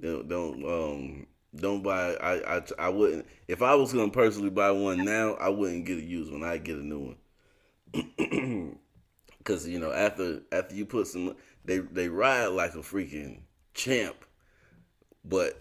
Don't 0.00 0.28
don't 0.28 0.64
um 0.64 1.26
don't 1.54 1.82
buy. 1.82 2.14
I 2.14 2.56
I 2.56 2.62
I 2.78 2.88
wouldn't. 2.88 3.26
If 3.46 3.62
I 3.62 3.74
was 3.74 3.92
gonna 3.92 4.10
personally 4.10 4.50
buy 4.50 4.70
one 4.70 5.04
now, 5.04 5.34
I 5.34 5.48
wouldn't 5.50 5.84
get 5.84 5.98
a 5.98 6.02
used 6.02 6.32
one. 6.32 6.42
I'd 6.42 6.64
get 6.64 6.76
a 6.76 6.82
new 6.82 7.14
one. 7.92 8.78
Cause 9.44 9.66
you 9.66 9.78
know 9.78 9.92
after 9.92 10.42
after 10.52 10.74
you 10.74 10.84
put 10.84 11.06
some, 11.06 11.34
they 11.64 11.78
they 11.78 12.08
ride 12.08 12.46
like 12.46 12.74
a 12.74 12.78
freaking 12.78 13.40
champ, 13.74 14.16
but 15.24 15.60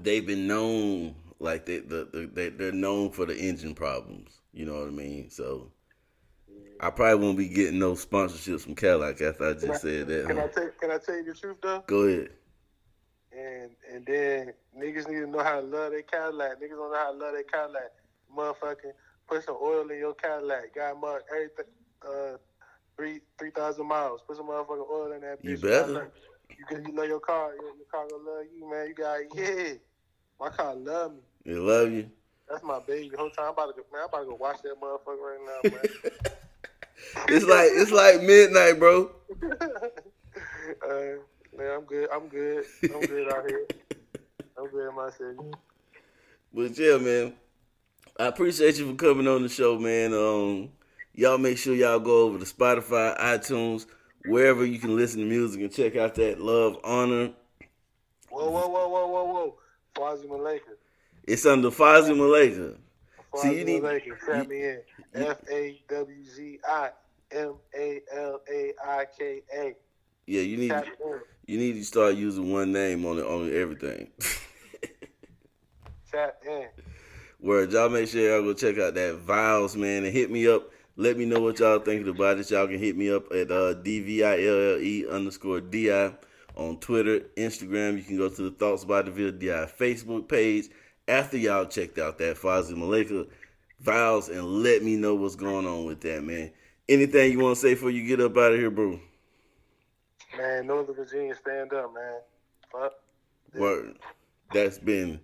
they've 0.00 0.26
been 0.26 0.46
known 0.46 1.14
like 1.38 1.66
they 1.66 1.78
the, 1.78 2.08
the 2.12 2.30
they 2.32 2.48
they're 2.50 2.72
known 2.72 3.10
for 3.10 3.26
the 3.26 3.36
engine 3.36 3.74
problems. 3.74 4.30
You 4.52 4.66
know 4.66 4.74
what 4.74 4.88
I 4.88 4.90
mean? 4.90 5.30
So. 5.30 5.72
I 6.80 6.90
probably 6.90 7.26
won't 7.26 7.36
be 7.36 7.48
getting 7.48 7.80
no 7.80 7.94
sponsorships 7.94 8.60
from 8.60 8.76
Cadillac 8.76 9.20
after 9.20 9.48
I 9.48 9.52
just 9.54 9.66
can 9.66 9.74
said 9.74 10.06
that. 10.06 10.26
Can 10.28 10.36
huh? 10.36 10.44
I 10.44 10.46
tell 10.46 10.70
Can 10.80 10.90
I 10.92 10.98
tell 10.98 11.16
you 11.16 11.24
the 11.24 11.34
truth 11.34 11.56
though? 11.60 11.82
Go 11.88 12.02
ahead 12.02 12.30
and 13.38 13.70
and 13.92 14.06
then 14.06 14.52
niggas 14.76 15.08
need 15.08 15.20
to 15.20 15.26
know 15.26 15.42
how 15.42 15.60
to 15.60 15.66
love 15.66 15.92
their 15.92 16.02
Cadillac. 16.02 16.60
Niggas 16.60 16.70
don't 16.70 16.92
know 16.92 16.98
how 16.98 17.12
to 17.12 17.18
love 17.18 17.32
their 17.32 17.42
Cadillac. 17.44 17.92
Motherfucking 18.36 18.92
put 19.26 19.44
some 19.44 19.56
oil 19.62 19.88
in 19.90 19.98
your 19.98 20.14
Cadillac. 20.14 20.74
Got 20.74 21.00
mud 21.00 21.20
everything 21.30 21.66
uh 22.06 22.36
three 22.98 23.20
three 23.38 23.50
thousand 23.50 23.86
miles. 23.86 24.20
Put 24.26 24.36
some 24.36 24.48
motherfucking 24.48 24.90
oil 24.90 25.12
in 25.12 25.22
that 25.22 25.42
bitch. 25.42 25.48
You 25.48 25.56
better. 25.56 26.10
You 26.58 26.64
can 26.66 26.84
you 26.84 26.92
love 26.92 27.08
your 27.08 27.20
car. 27.20 27.52
Your, 27.54 27.76
your 27.76 27.86
car 27.90 28.06
gonna 28.10 28.22
love 28.22 28.44
you, 28.54 28.70
man. 28.70 28.88
You 28.88 28.94
got 28.94 29.20
yeah. 29.34 29.74
My 30.38 30.50
car 30.50 30.74
love 30.74 31.12
me. 31.12 31.20
It 31.46 31.58
love 31.58 31.90
you. 31.90 32.10
That's 32.50 32.62
my 32.62 32.80
baby. 32.86 33.08
The 33.08 33.16
whole 33.16 33.30
time 33.30 33.46
I'm 33.46 33.52
about 33.52 33.74
to 33.74 33.80
go, 33.80 33.86
man. 33.92 34.02
I'm 34.02 34.08
about 34.08 34.18
to 34.18 34.26
go 34.26 34.34
watch 34.34 34.58
that 34.62 34.74
motherfucker 34.82 35.18
right 35.18 35.38
now, 35.46 35.70
man. 35.70 36.12
it's 37.28 37.46
like 37.46 37.70
it's 37.72 37.90
like 37.90 38.22
midnight, 38.22 38.78
bro. 38.78 39.10
uh, 40.90 41.22
Man, 41.58 41.72
I'm 41.74 41.84
good. 41.86 42.08
I'm 42.14 42.28
good. 42.28 42.64
I'm 42.84 43.00
good 43.00 43.32
out 43.32 43.44
here. 43.48 43.66
I'm 44.56 44.70
good 44.70 44.88
in 44.90 44.94
my 44.94 45.10
city. 45.10 45.38
But 46.54 46.78
yeah, 46.78 46.98
man. 46.98 47.34
I 48.16 48.26
appreciate 48.26 48.78
you 48.78 48.90
for 48.90 48.94
coming 48.94 49.26
on 49.26 49.42
the 49.42 49.48
show, 49.48 49.76
man. 49.76 50.14
Um, 50.14 50.70
y'all 51.14 51.38
make 51.38 51.58
sure 51.58 51.74
y'all 51.74 51.98
go 51.98 52.22
over 52.22 52.38
to 52.38 52.44
Spotify, 52.44 53.18
iTunes, 53.18 53.86
wherever 54.24 54.64
you 54.64 54.78
can 54.78 54.96
listen 54.96 55.20
to 55.20 55.26
music 55.26 55.60
and 55.60 55.72
check 55.72 55.96
out 55.96 56.14
that 56.16 56.40
Love 56.40 56.78
Honor. 56.84 57.32
Whoa, 58.30 58.50
whoa, 58.50 58.68
whoa, 58.68 58.88
whoa, 58.88 59.06
whoa, 59.06 59.24
whoa. 59.24 59.54
Fawzi 59.96 60.26
Malaika. 60.26 60.74
It's 61.26 61.44
under 61.46 61.70
Fawzi 61.70 62.14
Malaika. 62.14 62.76
Fawzi 63.32 63.42
See, 63.42 63.58
you 63.58 63.64
need, 63.64 63.82
Malaika. 63.82 64.26
Tap 64.26 64.48
me 64.48 64.62
in. 64.62 64.80
F 65.14 65.38
A 65.50 65.80
W 65.88 66.24
Z 66.24 66.58
I 66.68 66.90
M 67.32 67.54
A 67.74 68.00
L 68.14 68.40
A 68.50 68.72
I 68.86 69.06
K 69.18 69.42
A. 69.56 69.74
Yeah, 70.26 70.42
you 70.42 70.56
need. 70.56 70.72
You 71.46 71.58
need 71.58 71.72
to 71.74 71.84
start 71.84 72.14
using 72.14 72.52
one 72.52 72.72
name 72.72 73.06
on 73.06 73.18
it 73.18 73.24
on 73.24 73.50
everything. 73.54 74.08
Chat 76.10 76.38
in. 76.46 76.68
Word, 77.40 77.72
y'all 77.72 77.88
make 77.88 78.08
sure 78.08 78.20
y'all 78.20 78.42
go 78.42 78.52
check 78.52 78.78
out 78.78 78.94
that 78.94 79.14
Vows, 79.16 79.76
man, 79.76 80.04
and 80.04 80.12
hit 80.12 80.30
me 80.30 80.46
up. 80.48 80.70
Let 81.00 81.16
me 81.16 81.26
know 81.26 81.38
what 81.38 81.60
y'all 81.60 81.78
thinking 81.78 82.08
about 82.08 82.40
it. 82.40 82.50
Y'all 82.50 82.66
can 82.66 82.76
hit 82.76 82.96
me 82.96 83.08
up 83.08 83.30
at 83.30 83.52
uh, 83.52 83.74
DVILLE 83.74 85.08
underscore 85.08 85.60
DI 85.60 86.12
on 86.56 86.80
Twitter, 86.80 87.20
Instagram. 87.36 87.98
You 87.98 88.02
can 88.02 88.16
go 88.16 88.28
to 88.28 88.42
the 88.42 88.50
Thoughts 88.50 88.84
by 88.84 89.02
DeVille 89.02 89.30
DI 89.30 89.70
Facebook 89.78 90.28
page 90.28 90.64
after 91.06 91.36
y'all 91.36 91.66
checked 91.66 92.00
out 92.00 92.18
that 92.18 92.36
Fawzi 92.36 92.72
Malaika 92.72 93.28
vows 93.78 94.28
and 94.28 94.44
let 94.44 94.82
me 94.82 94.96
know 94.96 95.14
what's 95.14 95.36
going 95.36 95.68
on 95.68 95.84
with 95.84 96.00
that, 96.00 96.24
man. 96.24 96.50
Anything 96.88 97.30
you 97.30 97.38
want 97.38 97.54
to 97.54 97.60
say 97.60 97.74
before 97.74 97.90
you 97.90 98.04
get 98.04 98.20
up 98.20 98.36
out 98.36 98.54
of 98.54 98.58
here, 98.58 98.68
bro? 98.68 98.98
Man, 100.36 100.66
Northern 100.66 100.96
Virginia, 100.96 101.36
stand 101.36 101.72
up, 101.74 101.94
man. 101.94 102.18
Fuck. 102.72 102.92
Word. 103.54 103.98
That's 104.52 104.78
been 104.78 105.20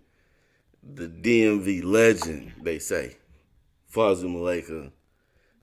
the 0.84 1.08
DMV 1.08 1.82
legend, 1.82 2.52
they 2.62 2.78
say. 2.78 3.16
Fawzi 3.92 4.26
Malaika. 4.26 4.92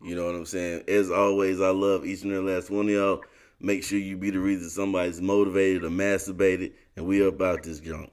You 0.03 0.15
know 0.15 0.25
what 0.25 0.35
I'm 0.35 0.45
saying? 0.45 0.83
As 0.87 1.11
always, 1.11 1.61
I 1.61 1.69
love 1.69 2.05
each 2.05 2.23
and 2.23 2.33
every 2.33 2.53
last 2.53 2.69
one 2.69 2.85
of 2.85 2.91
y'all. 2.91 3.23
Make 3.59 3.83
sure 3.83 3.99
you 3.99 4.17
be 4.17 4.31
the 4.31 4.39
reason 4.39 4.69
somebody's 4.69 5.21
motivated 5.21 5.83
or 5.83 5.89
masturbated, 5.89 6.73
and 6.95 7.05
we 7.05 7.23
about 7.25 7.61
this 7.63 7.79
junk. 7.79 8.09